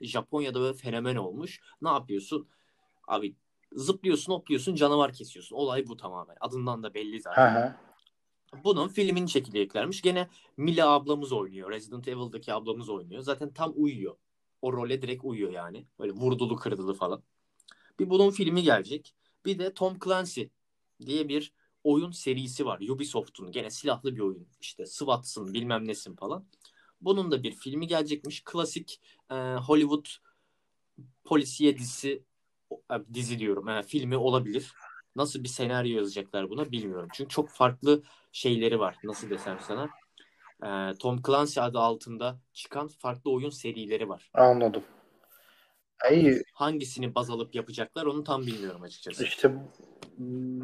Japonya'da 0.00 0.60
böyle 0.60 0.74
fenomen 0.76 1.16
olmuş. 1.16 1.60
Ne 1.82 1.88
yapıyorsun? 1.88 2.48
Abi 3.08 3.34
zıplıyorsun, 3.72 4.32
hopluyorsun, 4.32 4.74
canavar 4.74 5.12
kesiyorsun. 5.12 5.56
Olay 5.56 5.88
bu 5.88 5.96
tamamen. 5.96 6.36
Adından 6.40 6.82
da 6.82 6.94
belli 6.94 7.20
zaten. 7.20 7.42
ha. 7.54 7.80
Bunun 8.64 8.88
filmini 8.88 9.28
çekileceklermiş. 9.28 10.02
Gene 10.02 10.28
Mila 10.56 10.88
ablamız 10.88 11.32
oynuyor. 11.32 11.70
Resident 11.70 12.08
Evil'daki 12.08 12.52
ablamız 12.52 12.88
oynuyor. 12.88 13.22
Zaten 13.22 13.52
tam 13.52 13.72
uyuyor. 13.76 14.16
O 14.62 14.72
role 14.72 15.02
direkt 15.02 15.24
uyuyor 15.24 15.52
yani. 15.52 15.86
Böyle 15.98 16.12
vurdulu 16.12 16.56
kırdılı 16.56 16.94
falan. 16.94 17.22
Bir 17.98 18.10
bunun 18.10 18.30
filmi 18.30 18.62
gelecek. 18.62 19.14
Bir 19.44 19.58
de 19.58 19.74
Tom 19.74 19.98
Clancy 20.04 20.42
diye 21.06 21.28
bir 21.28 21.52
oyun 21.84 22.10
serisi 22.10 22.66
var. 22.66 22.80
Ubisoft'un 22.80 23.52
gene 23.52 23.70
silahlı 23.70 24.14
bir 24.14 24.20
oyun. 24.20 24.48
İşte 24.60 24.86
SWAT'sın 24.86 25.54
bilmem 25.54 25.88
nesin 25.88 26.16
falan. 26.16 26.44
Bunun 27.00 27.30
da 27.30 27.42
bir 27.42 27.52
filmi 27.52 27.86
gelecekmiş. 27.86 28.42
Klasik 28.44 29.00
e, 29.30 29.34
Hollywood 29.34 30.06
polisiye 31.24 31.78
dizisi 31.78 32.22
e, 32.72 32.94
dizi 33.14 33.38
diyorum. 33.38 33.68
E, 33.68 33.82
filmi 33.82 34.16
olabilir. 34.16 34.72
Nasıl 35.16 35.44
bir 35.44 35.48
senaryo 35.48 35.96
yazacaklar 35.96 36.50
buna 36.50 36.72
bilmiyorum. 36.72 37.08
Çünkü 37.12 37.28
çok 37.28 37.50
farklı 37.50 38.02
şeyleri 38.32 38.78
var. 38.78 38.96
Nasıl 39.04 39.30
desem 39.30 39.58
sana. 39.60 39.88
E, 40.62 40.94
Tom 40.98 41.22
Clancy 41.26 41.60
adı 41.60 41.78
altında 41.78 42.38
çıkan 42.52 42.88
farklı 42.88 43.30
oyun 43.30 43.50
serileri 43.50 44.08
var. 44.08 44.30
Anladım. 44.34 44.82
İyi. 46.10 46.42
Hangisini 46.54 47.14
baz 47.14 47.30
alıp 47.30 47.54
yapacaklar 47.54 48.06
onu 48.06 48.24
tam 48.24 48.46
bilmiyorum 48.46 48.82
açıkçası. 48.82 49.24
İşte 49.24 49.52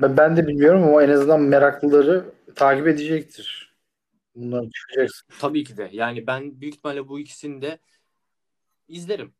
ben 0.00 0.36
de 0.36 0.46
bilmiyorum 0.46 0.82
ama 0.82 1.02
en 1.02 1.08
azından 1.08 1.40
meraklıları 1.40 2.34
takip 2.54 2.86
edecektir. 2.86 3.73
Bunlar 4.34 4.70
çıkacaksın. 4.70 5.28
Tabii 5.40 5.64
ki 5.64 5.76
de. 5.76 5.88
Yani 5.92 6.26
ben 6.26 6.60
büyük 6.60 6.74
ihtimalle 6.74 7.08
bu 7.08 7.20
ikisini 7.20 7.62
de 7.62 7.78
izlerim. 8.88 9.34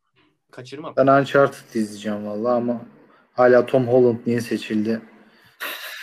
Kaçırmam. 0.51 0.95
Ben 0.97 1.07
Uncharted 1.07 1.75
izleyeceğim 1.75 2.27
vallahi 2.27 2.55
ama 2.55 2.87
hala 3.33 3.67
Tom 3.67 3.89
Holland 3.89 4.19
niye 4.27 4.41
seçildi? 4.41 5.03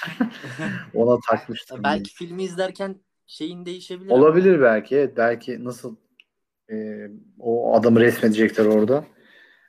Ona 0.94 1.20
takmıştım. 1.30 1.84
Belki 1.84 2.14
filmi 2.14 2.44
izlerken 2.44 2.96
şeyin 3.28 3.66
değişebilir. 3.66 4.12
ama. 4.12 4.22
Olabilir 4.22 4.62
belki. 4.62 4.96
Evet, 4.96 5.18
belki 5.18 5.64
nasıl 5.64 5.96
e, 6.72 7.08
o 7.40 7.76
adamı 7.76 8.00
resmedecekler 8.00 8.66
orada. 8.66 9.06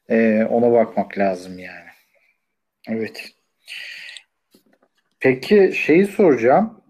E, 0.08 0.44
ona 0.44 0.72
bakmak 0.72 1.18
lazım 1.18 1.58
yani. 1.58 1.88
Evet. 2.88 3.34
Peki 5.20 5.72
şeyi 5.74 6.06
soracağım. 6.06 6.81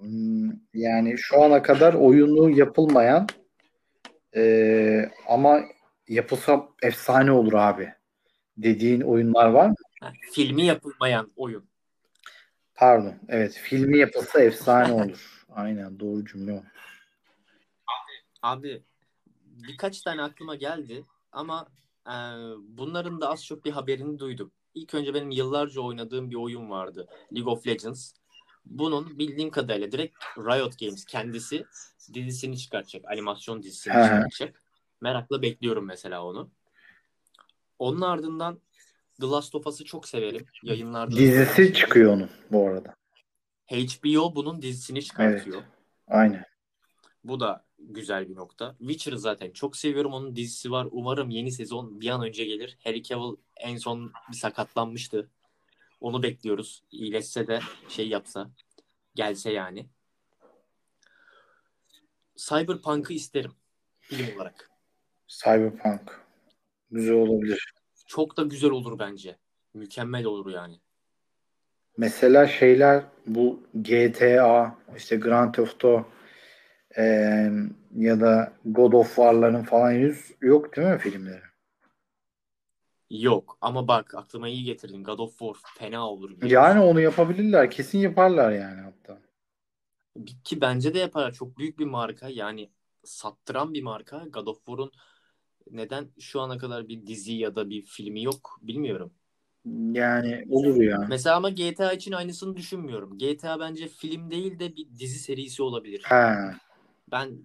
Hmm, 0.00 0.50
Yani 0.74 1.14
şu 1.18 1.42
ana 1.42 1.62
kadar 1.62 1.94
oyunu 1.94 2.50
yapılmayan 2.50 3.26
e, 4.36 5.10
ama 5.28 5.60
yapılsa 6.08 6.68
efsane 6.82 7.32
olur 7.32 7.52
abi 7.52 7.92
dediğin 8.56 9.00
oyunlar 9.00 9.46
var 9.46 9.68
mı? 9.68 9.74
Ha, 10.00 10.12
filmi 10.32 10.66
yapılmayan 10.66 11.32
oyun. 11.36 11.68
Pardon. 12.74 13.14
Evet. 13.28 13.52
Filmi 13.62 13.98
yapılsa 13.98 14.40
efsane 14.40 14.92
olur. 14.92 15.44
Aynen. 15.48 16.00
Doğru 16.00 16.24
cümle 16.24 16.52
o. 16.52 16.62
Abi 18.42 18.82
birkaç 19.44 20.00
tane 20.02 20.22
aklıma 20.22 20.54
geldi 20.54 21.04
ama 21.32 21.66
e, 22.06 22.14
bunların 22.68 23.20
da 23.20 23.28
az 23.30 23.44
çok 23.46 23.64
bir 23.64 23.70
haberini 23.70 24.18
duydum. 24.18 24.52
İlk 24.74 24.94
önce 24.94 25.14
benim 25.14 25.30
yıllarca 25.30 25.80
oynadığım 25.80 26.30
bir 26.30 26.36
oyun 26.36 26.70
vardı. 26.70 27.08
League 27.34 27.52
of 27.52 27.66
Legends. 27.66 28.12
Bunun 28.70 29.18
bildiğim 29.18 29.50
kadarıyla 29.50 29.92
direkt 29.92 30.14
Riot 30.38 30.78
Games 30.78 31.04
kendisi 31.04 31.64
dizisini 32.14 32.58
çıkartacak. 32.58 33.04
Animasyon 33.12 33.62
dizisini 33.62 33.94
He. 33.94 34.02
çıkartacak. 34.04 34.62
Merakla 35.00 35.42
bekliyorum 35.42 35.86
mesela 35.86 36.24
onu. 36.24 36.50
Onun 37.78 38.00
ardından 38.00 38.60
The 39.20 39.26
Last 39.26 39.54
of 39.54 39.66
Us'ı 39.66 39.84
çok 39.84 40.08
severim. 40.08 40.46
Yayınlarda 40.62 41.12
da 41.12 41.16
Dizisi 41.16 41.52
severim. 41.54 41.72
çıkıyor 41.74 42.12
onun 42.12 42.30
bu 42.52 42.68
arada. 42.68 42.94
HBO 43.70 44.34
bunun 44.34 44.62
dizisini 44.62 45.02
çıkartıyor. 45.04 45.62
Aynen. 46.08 46.44
Bu 47.24 47.40
da 47.40 47.64
güzel 47.78 48.28
bir 48.28 48.36
nokta. 48.36 48.76
Witcher'ı 48.78 49.18
zaten 49.18 49.50
çok 49.50 49.76
seviyorum. 49.76 50.12
Onun 50.12 50.36
dizisi 50.36 50.70
var. 50.70 50.88
Umarım 50.90 51.30
yeni 51.30 51.52
sezon 51.52 52.00
bir 52.00 52.08
an 52.08 52.22
önce 52.22 52.44
gelir. 52.44 52.78
Harry 52.84 53.02
Cavill 53.02 53.36
en 53.56 53.76
son 53.76 54.12
bir 54.32 54.36
sakatlanmıştı. 54.36 55.30
Onu 56.00 56.22
bekliyoruz. 56.22 56.84
İyileşse 56.90 57.46
de 57.46 57.60
şey 57.88 58.08
yapsa. 58.08 58.50
Gelse 59.14 59.52
yani. 59.52 59.86
Cyberpunk'ı 62.36 63.12
isterim. 63.12 63.52
Film 64.00 64.36
olarak. 64.36 64.70
Cyberpunk. 65.28 66.20
Güzel 66.90 67.14
olabilir. 67.14 67.74
Çok 68.06 68.36
da 68.36 68.42
güzel 68.42 68.70
olur 68.70 68.98
bence. 68.98 69.36
Mükemmel 69.74 70.24
olur 70.24 70.52
yani. 70.52 70.80
Mesela 71.96 72.46
şeyler 72.46 73.04
bu 73.26 73.62
GTA, 73.74 74.78
işte 74.96 75.16
Grand 75.16 75.54
Theft 75.54 75.84
Auto 75.84 76.08
e, 76.96 77.02
ya 77.96 78.20
da 78.20 78.52
God 78.64 78.92
of 78.92 79.06
War'ların 79.06 79.62
falan 79.62 79.92
henüz 79.92 80.34
yok 80.40 80.76
değil 80.76 80.88
mi 80.88 80.98
filmleri? 80.98 81.49
Yok 83.10 83.58
ama 83.60 83.88
bak 83.88 84.14
aklıma 84.14 84.48
iyi 84.48 84.64
getirdin. 84.64 85.04
God 85.04 85.18
of 85.18 85.30
War 85.38 85.54
fena 85.78 86.08
olur. 86.08 86.30
biliyor 86.30 86.62
Yani 86.62 86.80
onu 86.80 87.00
yapabilirler. 87.00 87.70
Kesin 87.70 87.98
yaparlar 87.98 88.52
yani 88.52 88.80
hatta. 88.80 89.18
Ki 90.44 90.60
bence 90.60 90.94
de 90.94 90.98
yapar. 90.98 91.32
Çok 91.32 91.58
büyük 91.58 91.78
bir 91.78 91.84
marka. 91.84 92.28
Yani 92.28 92.70
sattıran 93.04 93.74
bir 93.74 93.82
marka. 93.82 94.24
God 94.32 94.46
of 94.46 94.56
War'un 94.56 94.92
neden 95.70 96.08
şu 96.20 96.40
ana 96.40 96.58
kadar 96.58 96.88
bir 96.88 97.06
dizi 97.06 97.32
ya 97.32 97.56
da 97.56 97.70
bir 97.70 97.82
filmi 97.82 98.22
yok 98.22 98.58
bilmiyorum. 98.62 99.12
Yani 99.92 100.46
olur 100.50 100.76
ya. 100.76 101.06
Mesela 101.08 101.36
ama 101.36 101.50
GTA 101.50 101.92
için 101.92 102.12
aynısını 102.12 102.56
düşünmüyorum. 102.56 103.18
GTA 103.18 103.60
bence 103.60 103.88
film 103.88 104.30
değil 104.30 104.58
de 104.58 104.76
bir 104.76 104.88
dizi 104.98 105.18
serisi 105.18 105.62
olabilir. 105.62 106.02
Ha. 106.04 106.54
Ben 107.10 107.38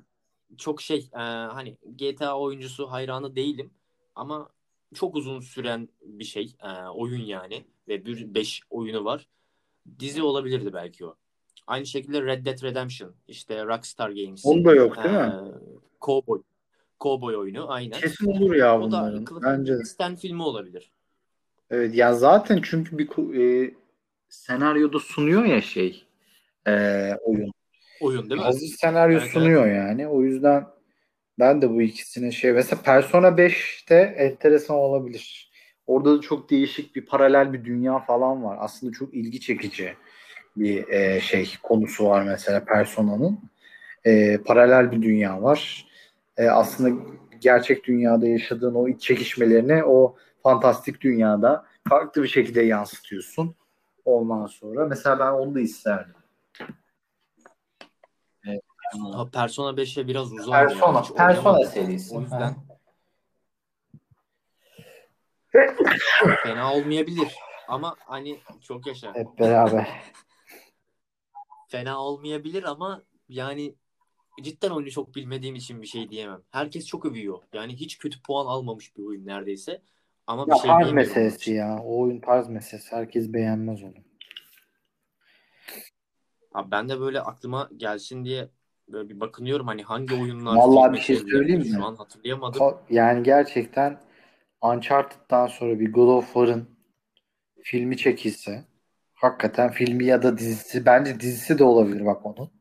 çok 0.57 0.81
şey 0.81 1.09
e, 1.13 1.17
hani 1.17 1.77
GTA 1.95 2.39
oyuncusu 2.39 2.91
hayranı 2.91 3.35
değilim 3.35 3.73
ama 4.15 4.49
çok 4.93 5.15
uzun 5.15 5.39
süren 5.39 5.89
bir 6.01 6.23
şey 6.23 6.55
e, 6.63 6.87
oyun 6.87 7.25
yani 7.25 7.65
ve 7.87 8.05
bir 8.05 8.33
5 8.33 8.61
oyunu 8.69 9.05
var. 9.05 9.27
Dizi 9.99 10.23
olabilirdi 10.23 10.73
belki 10.73 11.05
o. 11.05 11.15
Aynı 11.67 11.85
şekilde 11.85 12.21
Red 12.21 12.45
Dead 12.45 12.63
Redemption 12.63 13.15
işte 13.27 13.65
Rockstar 13.65 14.09
Games 14.09 14.45
Onun 14.45 14.65
da 14.65 14.75
yok 14.75 15.03
değil 15.03 15.15
e, 15.15 15.27
mi? 15.27 15.31
Cowboy 16.01 16.41
Cowboy 16.99 17.35
oyunu 17.35 17.71
aynen. 17.71 17.99
Kesin 17.99 18.31
olur 18.31 18.55
ya 18.55 18.79
O 18.79 18.91
da 18.91 19.01
bunların. 19.01 19.25
Cliff 19.25 19.43
Bence 19.43 19.73
de. 19.73 19.77
East'ten 19.77 20.15
filmi 20.15 20.43
olabilir. 20.43 20.91
Evet 21.69 21.95
ya 21.95 22.13
zaten 22.13 22.59
çünkü 22.63 22.97
bir 22.97 23.07
e, 23.39 23.73
senaryoda 24.29 24.99
sunuyor 24.99 25.45
ya 25.45 25.61
şey 25.61 26.05
e, 26.67 26.71
oyun. 27.21 27.51
Oyun 28.01 28.29
değil 28.29 28.41
mi? 28.41 28.45
Hazır 28.45 28.67
senaryo 28.67 29.19
Evet, 29.19 29.31
sunuyor 29.31 29.67
yani. 29.67 30.07
O 30.07 30.21
yüzden 30.21 30.67
ben 31.39 31.61
de 31.61 31.69
bu 31.69 31.81
ikisine 31.81 32.31
şey 32.31 32.51
mesela 32.51 32.81
Persona 32.81 33.27
5'te 33.27 33.95
enteresan 33.95 34.77
olabilir. 34.77 35.51
Orada 35.87 36.17
da 36.17 36.21
çok 36.21 36.49
değişik 36.49 36.95
bir 36.95 37.05
paralel 37.05 37.53
bir 37.53 37.65
dünya 37.65 37.99
falan 37.99 38.43
var. 38.43 38.57
Aslında 38.59 38.93
çok 38.93 39.13
ilgi 39.13 39.39
çekici 39.39 39.93
bir 40.57 40.87
e, 40.87 41.19
şey 41.19 41.53
konusu 41.63 42.05
var 42.05 42.23
mesela 42.23 42.65
Persona'nın. 42.65 43.39
E, 44.05 44.37
paralel 44.37 44.91
bir 44.91 45.01
dünya 45.01 45.41
var. 45.41 45.87
E, 46.37 46.49
aslında 46.49 47.01
gerçek 47.41 47.83
dünyada 47.83 48.27
yaşadığın 48.27 48.75
o 48.75 48.87
iç 48.87 49.01
çekişmelerini 49.01 49.83
o 49.83 50.15
fantastik 50.43 51.01
dünyada 51.01 51.65
farklı 51.89 52.23
bir 52.23 52.27
şekilde 52.27 52.61
yansıtıyorsun. 52.61 53.55
Ondan 54.05 54.45
sonra 54.45 54.85
mesela 54.87 55.19
ben 55.19 55.31
onu 55.31 55.55
da 55.55 55.59
isterdim. 55.59 56.15
Ha, 58.99 59.29
Persona 59.33 59.69
5'e 59.69 60.07
biraz 60.07 60.33
uzak 60.33 60.69
Persona, 60.69 60.97
ya. 60.97 61.03
Hiç 61.03 61.11
Persona 61.11 61.65
serisi. 61.65 62.15
O 62.15 62.21
yüzden 62.21 62.55
fena 66.43 66.73
olmayabilir. 66.73 67.35
Ama 67.67 67.95
hani 67.99 68.39
çok 68.61 68.87
yaşa. 68.87 69.15
Hep 69.15 69.39
beraber. 69.39 69.87
Fena 71.67 71.99
olmayabilir 71.99 72.63
ama 72.63 73.03
yani 73.29 73.75
cidden 74.41 74.69
oyunu 74.69 74.91
çok 74.91 75.15
bilmediğim 75.15 75.55
için 75.55 75.81
bir 75.81 75.87
şey 75.87 76.09
diyemem. 76.09 76.41
Herkes 76.51 76.87
çok 76.87 77.05
övüyor. 77.05 77.39
Yani 77.53 77.75
hiç 77.75 77.97
kötü 77.97 78.21
puan 78.21 78.45
almamış 78.45 78.97
bir 78.97 79.03
oyun 79.03 79.25
neredeyse. 79.25 79.81
Ama 80.27 80.47
bir 80.47 80.51
Ya 80.51 80.57
şey 80.57 80.71
tarz 80.71 80.91
meselesi 80.91 81.53
ya. 81.53 81.79
O 81.83 81.99
oyun 82.01 82.19
tarz 82.19 82.49
meselesi. 82.49 82.95
Herkes 82.95 83.33
beğenmez 83.33 83.83
onu. 83.83 83.93
Abi 86.53 86.71
ben 86.71 86.89
de 86.89 86.99
böyle 86.99 87.21
aklıma 87.21 87.69
gelsin 87.77 88.25
diye 88.25 88.49
böyle 88.87 89.09
bir 89.09 89.19
bakınıyorum 89.19 89.67
hani 89.67 89.83
hangi 89.83 90.13
oyunlar 90.13 90.55
Vallahi 90.55 90.93
bir 90.93 90.99
şey 90.99 91.15
söyleyeyim 91.15 91.61
mi? 91.61 91.67
Şu 91.67 91.83
an 91.83 91.95
hatırlayamadım. 91.95 92.61
Ka- 92.61 92.77
Yani 92.89 93.23
gerçekten 93.23 94.01
Uncharted'dan 94.61 95.47
sonra 95.47 95.79
bir 95.79 95.91
God 95.93 96.07
of 96.07 96.25
War'ın 96.25 96.69
filmi 97.63 97.97
çekilse 97.97 98.65
hakikaten 99.13 99.71
filmi 99.71 100.05
ya 100.05 100.23
da 100.23 100.37
dizisi 100.37 100.85
bence 100.85 101.19
dizisi 101.19 101.59
de 101.59 101.63
olabilir 101.63 102.05
bak 102.05 102.25
onun. 102.25 102.51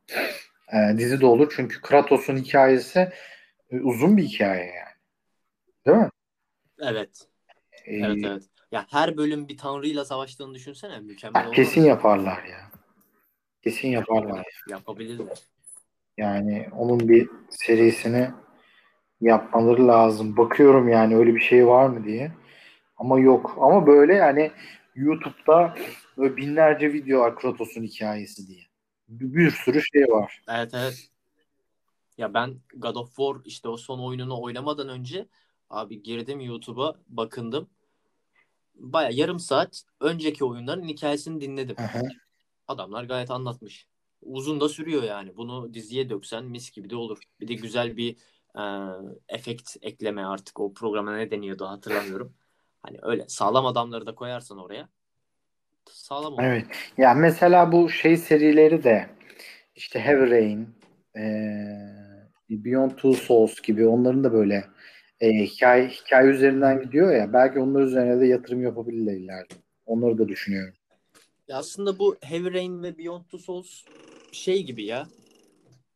Ee, 0.73 0.97
dizi 0.97 1.21
de 1.21 1.25
olur 1.25 1.53
çünkü 1.55 1.81
Kratos'un 1.81 2.37
hikayesi 2.37 3.11
e, 3.71 3.79
uzun 3.79 4.17
bir 4.17 4.23
hikaye 4.23 4.65
yani. 4.65 4.95
Değil 5.85 5.97
mi? 5.97 6.09
Evet. 6.79 7.27
Ee, 7.85 7.95
Evet 7.95 8.17
evet. 8.23 8.43
Ya 8.71 8.85
her 8.89 9.17
bölüm 9.17 9.47
bir 9.47 9.57
tanrıyla 9.57 10.05
savaştığını 10.05 10.53
düşünsene 10.53 10.99
mükemmel 10.99 11.41
olmaz 11.41 11.55
kesin 11.55 11.81
yaparlar 11.81 12.43
ya. 12.43 12.71
Kesin 13.61 13.87
yaparlar. 13.87 14.47
Yapabilirler. 14.69 15.37
Yani 16.17 16.69
onun 16.77 16.99
bir 17.09 17.29
serisini 17.49 18.29
yapmaları 19.21 19.87
lazım. 19.87 20.37
Bakıyorum 20.37 20.89
yani 20.89 21.15
öyle 21.15 21.35
bir 21.35 21.39
şey 21.39 21.67
var 21.67 21.87
mı 21.87 22.05
diye. 22.05 22.31
Ama 22.97 23.19
yok. 23.19 23.57
Ama 23.61 23.87
böyle 23.87 24.13
yani 24.13 24.51
YouTube'da 24.95 25.75
böyle 26.17 26.37
binlerce 26.37 26.93
video 26.93 27.19
var 27.19 27.35
Kratos'un 27.35 27.83
hikayesi 27.83 28.47
diye. 28.47 28.61
Bir, 29.09 29.35
bir 29.35 29.51
sürü 29.51 29.81
şey 29.81 30.03
var. 30.03 30.41
Evet 30.49 30.71
evet. 30.73 31.09
Ya 32.17 32.33
ben 32.33 32.55
God 32.75 32.95
of 32.95 33.07
War 33.07 33.35
işte 33.45 33.67
o 33.67 33.77
son 33.77 33.99
oyununu 33.99 34.41
oynamadan 34.41 34.89
önce 34.89 35.27
abi 35.69 36.03
girdim 36.03 36.39
YouTube'a 36.39 36.95
bakındım. 37.07 37.69
Baya 38.75 39.09
yarım 39.09 39.39
saat 39.39 39.83
önceki 39.99 40.45
oyunların 40.45 40.83
hikayesini 40.83 41.41
dinledim. 41.41 41.75
Hı. 41.77 42.01
Adamlar 42.67 43.03
gayet 43.03 43.31
anlatmış. 43.31 43.87
Uzun 44.25 44.61
da 44.61 44.69
sürüyor 44.69 45.03
yani. 45.03 45.37
Bunu 45.37 45.73
diziye 45.73 46.09
döksen 46.09 46.45
mis 46.45 46.71
gibi 46.71 46.89
de 46.89 46.95
olur. 46.95 47.19
Bir 47.39 47.47
de 47.47 47.53
güzel 47.53 47.97
bir 47.97 48.15
e, 48.55 48.63
efekt 49.29 49.77
ekleme 49.81 50.23
artık 50.23 50.59
o 50.59 50.73
programa 50.73 51.15
ne 51.15 51.31
deniyordu 51.31 51.65
hatırlamıyorum. 51.65 52.33
Hani 52.81 52.97
öyle 53.01 53.25
sağlam 53.27 53.65
adamları 53.65 54.05
da 54.05 54.15
koyarsan 54.15 54.57
oraya 54.57 54.89
sağlam 55.91 56.33
olur. 56.33 56.43
Evet. 56.43 56.65
Ya 56.97 57.13
mesela 57.13 57.71
bu 57.71 57.89
şey 57.89 58.17
serileri 58.17 58.83
de 58.83 59.09
işte 59.75 59.99
Heavy 59.99 60.31
Rain, 60.31 60.69
eee, 61.15 62.29
Beyond 62.49 62.91
Two 62.91 63.13
Souls 63.13 63.61
gibi 63.61 63.87
onların 63.87 64.23
da 64.23 64.33
böyle 64.33 64.65
e, 65.19 65.29
hikaye, 65.33 65.87
hikaye 65.87 66.29
üzerinden 66.29 66.81
gidiyor 66.81 67.15
ya 67.15 67.33
belki 67.33 67.59
onlar 67.59 67.81
üzerine 67.81 68.21
de 68.21 68.27
yatırım 68.27 68.63
yapabilirler 68.63 69.13
ileride. 69.13 69.53
Onları 69.85 70.17
da 70.17 70.27
düşünüyorum. 70.27 70.73
Ya 71.47 71.57
aslında 71.57 71.99
bu 71.99 72.17
Heavy 72.21 72.53
Rain 72.53 72.83
ve 72.83 72.97
Beyond 72.97 73.23
Two 73.23 73.37
Souls 73.37 73.83
şey 74.35 74.63
gibi 74.63 74.85
ya. 74.85 75.07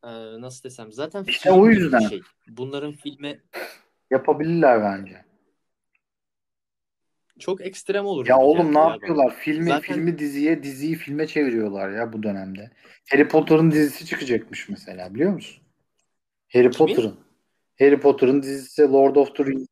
Ee, 0.03 0.07
nasıl 0.41 0.63
desem 0.63 0.91
zaten 0.91 1.23
İşte 1.27 1.51
o 1.51 1.67
yüzden. 1.67 1.99
şey. 1.99 2.21
Bunların 2.47 2.91
filme 2.91 3.39
Yapabilirler 4.11 4.81
bence. 4.83 5.25
çok 7.39 7.61
ekstrem 7.61 8.05
olur. 8.05 8.27
Ya 8.27 8.37
oğlum 8.37 8.65
geldi 8.67 8.73
ne 8.75 8.79
ya 8.79 8.89
yapıyorlar? 8.89 9.25
bana. 9.25 9.33
Filmi 9.35 9.69
Zaten 9.69 9.81
filmi 9.81 10.19
diziye, 10.19 10.63
diziyi 10.63 10.95
filme 10.95 11.27
çeviriyorlar 11.27 11.89
ya 11.89 12.13
bu 12.13 12.23
dönemde. 12.23 12.71
Harry 13.11 13.27
Potter'ın 13.27 13.71
dizisi 13.71 14.05
çıkacakmış 14.05 14.69
mesela 14.69 15.13
biliyor 15.13 15.33
musun? 15.33 15.63
Harry? 16.53 16.71
Potter'ın. 16.71 17.15
Harry 17.79 17.99
Potter'ın 17.99 18.41
dizisi 18.41 18.81
Lord 18.81 19.15
of 19.15 19.35
the 19.35 19.45
Rings 19.45 19.67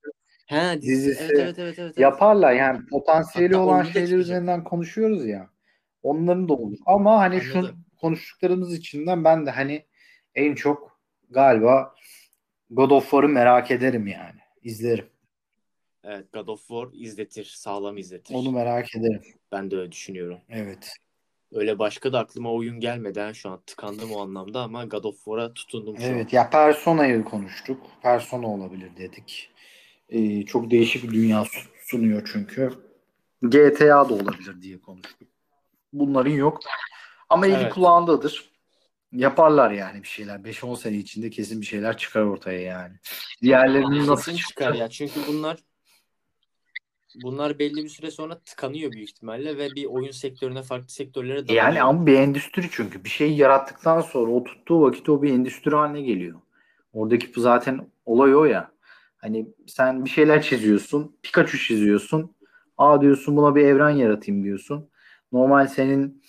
He 0.47 0.81
dizisi. 0.81 1.09
dizisi 1.09 1.23
Evet 1.23 1.39
evet 1.39 1.59
evet 1.59 1.79
evet. 1.79 1.97
yaparlar 1.97 2.53
yani 2.53 2.85
potansiyeli 2.85 3.55
Hatta 3.55 3.65
olan 3.65 3.83
şeyler 3.83 4.17
üzerinden 4.17 4.63
konuşuyoruz 4.63 5.25
ya. 5.25 5.49
Onların 6.03 6.49
da 6.49 6.53
olur. 6.53 6.77
Ama 6.85 7.19
hani 7.19 7.41
şu 7.41 7.57
Anladım. 7.59 7.85
Konuştuklarımız 7.97 8.73
içinden 8.73 9.23
ben 9.23 9.45
de 9.45 9.51
hani 9.51 9.85
en 10.35 10.55
çok 10.55 10.99
galiba 11.29 11.95
God 12.69 12.91
of 12.91 13.03
War'ı 13.03 13.29
merak 13.29 13.71
ederim 13.71 14.07
yani. 14.07 14.39
İzlerim. 14.63 15.05
Evet 16.03 16.33
God 16.33 16.47
of 16.47 16.59
War 16.67 16.87
izletir. 16.93 17.45
Sağlam 17.45 17.97
izletir. 17.97 18.35
Onu 18.35 18.51
merak 18.51 18.95
ederim. 18.95 19.21
Ben 19.51 19.71
de 19.71 19.77
öyle 19.77 19.91
düşünüyorum. 19.91 20.39
Evet. 20.49 20.93
Öyle 21.51 21.79
başka 21.79 22.13
da 22.13 22.19
aklıma 22.19 22.53
oyun 22.53 22.79
gelmedi. 22.79 23.19
ha. 23.19 23.33
Şu 23.33 23.49
an 23.49 23.61
tıkandım 23.65 24.11
o 24.11 24.21
anlamda 24.21 24.61
ama 24.61 24.85
God 24.85 25.03
of 25.03 25.15
War'a 25.15 25.53
tutundum 25.53 25.97
şu 25.99 26.03
an. 26.05 26.09
Evet 26.09 26.33
ya 26.33 26.49
Persona'yı 26.49 27.23
konuştuk. 27.23 27.81
Persona 28.01 28.47
olabilir 28.47 28.91
dedik. 28.97 29.49
Ee, 30.09 30.45
çok 30.45 30.71
değişik 30.71 31.03
bir 31.03 31.13
dünya 31.13 31.45
su- 31.45 31.69
sunuyor 31.85 32.29
çünkü. 32.33 32.73
GTA 33.41 34.09
da 34.09 34.13
olabilir 34.13 34.61
diye 34.61 34.81
konuştuk. 34.81 35.27
Bunların 35.93 36.31
yok. 36.31 36.59
Ama 37.29 37.47
eli 37.47 37.55
Evet. 37.55 37.73
kulağındadır. 37.73 38.49
Yaparlar 39.11 39.71
yani 39.71 40.03
bir 40.03 40.07
şeyler. 40.07 40.43
5-10 40.43 40.75
sene 40.75 40.97
içinde 40.97 41.29
kesin 41.29 41.61
bir 41.61 41.65
şeyler 41.65 41.97
çıkar 41.97 42.21
ortaya 42.21 42.61
yani. 42.61 42.93
Diğerlerinin 43.41 44.07
nasıl 44.07 44.33
çıkar 44.35 44.73
ya. 44.73 44.89
Çünkü 44.89 45.19
bunlar 45.27 45.57
bunlar 47.23 47.59
belli 47.59 47.83
bir 47.83 47.89
süre 47.89 48.11
sonra 48.11 48.39
tıkanıyor 48.39 48.91
büyük 48.91 49.09
ihtimalle 49.09 49.57
ve 49.57 49.75
bir 49.75 49.85
oyun 49.85 50.11
sektörüne 50.11 50.63
farklı 50.63 50.89
sektörlere 50.89 51.37
Yani 51.37 51.47
dağılıyor. 51.47 51.85
ama 51.85 52.05
bir 52.05 52.13
endüstri 52.13 52.67
çünkü. 52.71 53.03
Bir 53.03 53.09
şeyi 53.09 53.37
yarattıktan 53.37 54.01
sonra 54.01 54.31
o 54.31 54.43
tuttuğu 54.43 54.81
vakit 54.81 55.09
o 55.09 55.21
bir 55.21 55.33
endüstri 55.33 55.75
haline 55.75 56.01
geliyor. 56.01 56.41
Oradaki 56.93 57.35
bu 57.35 57.41
zaten 57.41 57.91
olay 58.05 58.35
o 58.35 58.45
ya. 58.45 58.71
Hani 59.17 59.47
sen 59.67 60.05
bir 60.05 60.09
şeyler 60.09 60.41
çiziyorsun. 60.41 61.17
Pikachu 61.23 61.57
çiziyorsun. 61.57 62.35
Aa 62.77 63.01
diyorsun 63.01 63.37
buna 63.37 63.55
bir 63.55 63.65
evren 63.65 63.89
yaratayım 63.89 64.43
diyorsun. 64.43 64.89
Normal 65.31 65.67
senin 65.67 66.23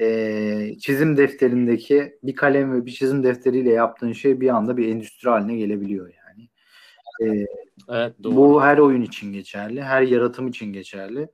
eee, 0.00 0.76
çizim 0.78 1.16
defterindeki 1.16 2.18
bir 2.22 2.34
kalem 2.34 2.72
ve 2.72 2.86
bir 2.86 2.90
çizim 2.90 3.22
defteriyle 3.22 3.70
yaptığın 3.70 4.12
şey 4.12 4.40
bir 4.40 4.48
anda 4.48 4.76
bir 4.76 4.88
endüstri 4.88 5.30
haline 5.30 5.56
gelebiliyor 5.56 6.12
yani. 6.26 6.48
Eee, 7.20 7.46
Evet 7.88 8.14
doğru. 8.22 8.36
bu 8.36 8.62
her 8.62 8.78
oyun 8.78 9.02
için 9.02 9.32
geçerli. 9.32 9.82
Her 9.82 10.02
yaratım 10.02 10.48
için 10.48 10.72
geçerli. 10.72 11.28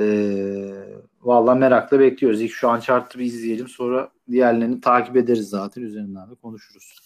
Ee, 0.00 0.72
vallahi 1.22 1.58
merakla 1.58 2.00
bekliyoruz. 2.00 2.40
İlk 2.42 2.52
şu 2.52 2.68
Uncharted'ı 2.68 3.18
bir 3.18 3.24
izleyelim. 3.24 3.68
Sonra 3.68 4.10
diğerlerini 4.30 4.80
takip 4.80 5.16
ederiz 5.16 5.48
zaten. 5.48 5.82
Üzerinden 5.82 6.30
de 6.30 6.34
konuşuruz. 6.34 6.98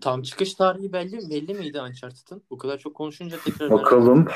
Tam 0.00 0.22
çıkış 0.22 0.54
tarihi 0.54 0.92
belli 0.92 1.30
belli 1.30 1.54
miydi 1.54 1.80
Uncharted'ın? 1.80 2.42
Bu 2.50 2.58
kadar 2.58 2.78
çok 2.78 2.94
konuşunca 2.94 3.36
tekrar 3.44 3.68
merak 3.68 3.84
Bakalım. 3.84 4.26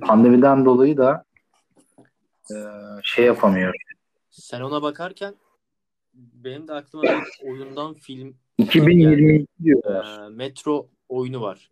Pandemiden 0.00 0.64
dolayı 0.64 0.96
da 0.96 1.24
e, 2.50 2.56
şey 3.02 3.24
yapamıyoruz. 3.24 3.80
Sen 4.30 4.60
ona 4.60 4.82
bakarken 4.82 5.34
benim 6.14 6.68
de 6.68 6.72
aklıma 6.72 7.02
bir 7.02 7.50
oyundan 7.50 7.94
film 7.94 8.36
2022 8.58 9.46
diyorlar. 9.64 10.26
e, 10.26 10.28
Metro 10.28 10.88
oyunu 11.08 11.40
var. 11.40 11.70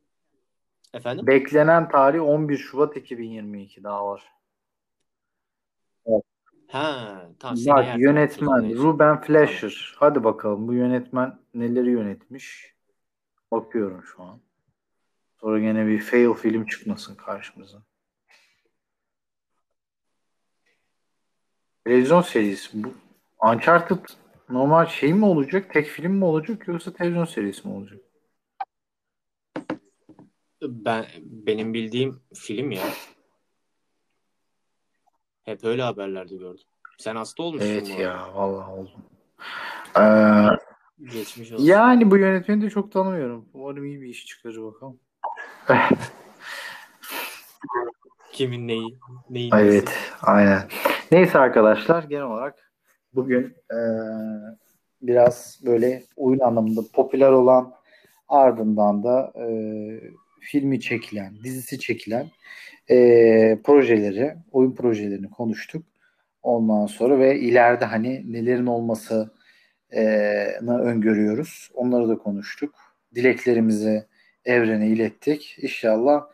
Efendim? 0.94 1.26
Beklenen 1.26 1.88
tarih 1.88 2.22
11 2.22 2.56
Şubat 2.56 2.96
2022 2.96 3.84
daha 3.84 4.06
var. 4.06 4.22
Ha, 6.68 7.22
tamam 7.38 7.56
seni 7.56 7.74
Bak 7.74 7.98
yönetmen. 7.98 8.74
Ruben 8.76 9.20
Fleischer. 9.20 9.94
Hadi 9.98 10.24
bakalım 10.24 10.68
bu 10.68 10.74
yönetmen 10.74 11.38
neleri 11.54 11.90
yönetmiş? 11.90 12.74
Bakıyorum 13.52 14.02
şu 14.04 14.22
an. 14.22 14.40
Sonra 15.40 15.58
gene 15.58 15.86
bir 15.86 16.00
fail 16.00 16.34
film 16.34 16.66
çıkmasın 16.66 17.14
karşımıza. 17.14 17.82
Televizyon 21.84 22.22
serisi 22.22 22.84
bu. 22.84 22.88
Uncharted 23.46 23.96
normal 24.48 24.86
şey 24.86 25.14
mi 25.14 25.24
olacak? 25.24 25.70
Tek 25.74 25.86
film 25.86 26.12
mi 26.12 26.24
olacak 26.24 26.68
yoksa 26.68 26.92
televizyon 26.92 27.24
serisi 27.24 27.68
mi 27.68 27.74
olacak? 27.74 27.98
Ben 30.62 31.06
benim 31.24 31.74
bildiğim 31.74 32.20
film 32.34 32.70
ya. 32.70 32.82
Hep 35.44 35.64
öyle 35.64 35.82
haberlerde 35.82 36.36
gördüm. 36.36 36.64
Sen 36.98 37.16
hasta 37.16 37.42
olmuşsun 37.42 37.68
Evet 37.68 37.86
bu 37.88 37.92
arada. 37.92 38.02
ya 38.02 38.34
vallahi 38.34 38.70
oldum. 38.70 39.02
Ee, 39.98 40.46
Geçmiş 41.12 41.52
olsun. 41.52 41.64
yani 41.64 42.10
bu 42.10 42.16
yönetmeni 42.16 42.62
de 42.62 42.70
çok 42.70 42.92
tanımıyorum. 42.92 43.48
Umarım 43.54 43.84
iyi 43.84 44.00
bir 44.00 44.08
iş 44.08 44.26
çıkarır 44.26 44.62
bakalım. 44.62 45.00
Kimin 48.32 48.68
neyi? 48.68 48.98
Neyin 49.30 49.50
Evet, 49.54 49.84
nesi? 49.84 49.96
aynen. 50.22 50.62
Neyse 51.12 51.38
arkadaşlar 51.38 52.02
genel 52.02 52.22
olarak 52.24 52.72
bugün 53.14 53.44
e, 53.72 53.78
biraz 55.02 55.60
böyle 55.66 56.02
oyun 56.16 56.38
anlamında 56.40 56.80
popüler 56.92 57.30
olan 57.32 57.72
ardından 58.28 59.04
da 59.04 59.32
e, 59.36 59.46
filmi 60.40 60.80
çekilen, 60.80 61.34
dizisi 61.44 61.78
çekilen 61.78 62.26
e, 62.90 62.96
projeleri, 63.64 64.34
oyun 64.52 64.74
projelerini 64.74 65.30
konuştuk. 65.30 65.84
Ondan 66.42 66.86
sonra 66.86 67.18
ve 67.18 67.38
ileride 67.38 67.84
hani 67.84 68.32
nelerin 68.32 68.66
olmasını 68.66 69.30
öngörüyoruz. 70.68 71.70
Onları 71.74 72.08
da 72.08 72.18
konuştuk. 72.18 72.74
Dileklerimizi 73.14 74.06
evrene 74.44 74.88
ilettik. 74.88 75.56
İnşallah 75.62 76.24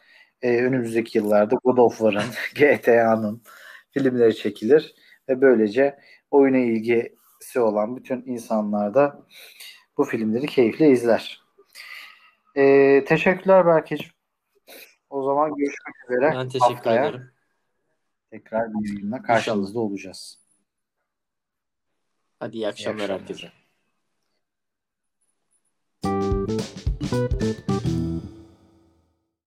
e, 0.46 0.62
önümüzdeki 0.62 1.18
yıllarda 1.18 1.56
God 1.64 1.78
of 1.78 1.98
War'ın, 1.98 2.30
GTA'nın 2.54 3.42
filmleri 3.90 4.36
çekilir 4.36 4.94
ve 5.28 5.40
böylece 5.40 5.98
oyuna 6.30 6.58
ilgisi 6.58 7.60
olan 7.60 7.96
bütün 7.96 8.22
insanlar 8.26 8.94
da 8.94 9.26
bu 9.96 10.04
filmleri 10.04 10.46
keyifle 10.46 10.90
izler. 10.90 11.40
E, 12.54 13.04
teşekkürler 13.04 13.66
Berkeciğim. 13.66 14.12
O 15.10 15.22
zaman 15.22 15.54
görüşmek 15.54 15.94
üzere. 16.08 16.32
Ben 16.34 16.48
teşekkür 16.48 16.74
Haftaya 16.74 17.06
ederim. 17.06 17.30
tekrar 18.30 18.74
bir 18.74 18.88
yayınla 18.88 19.22
karşınızda 19.22 19.80
olacağız. 19.80 20.38
Hadi 22.38 22.56
iyi 22.56 22.68
akşamlar 22.68 23.10
akşamlar. 23.10 23.20
herkese. 23.20 23.52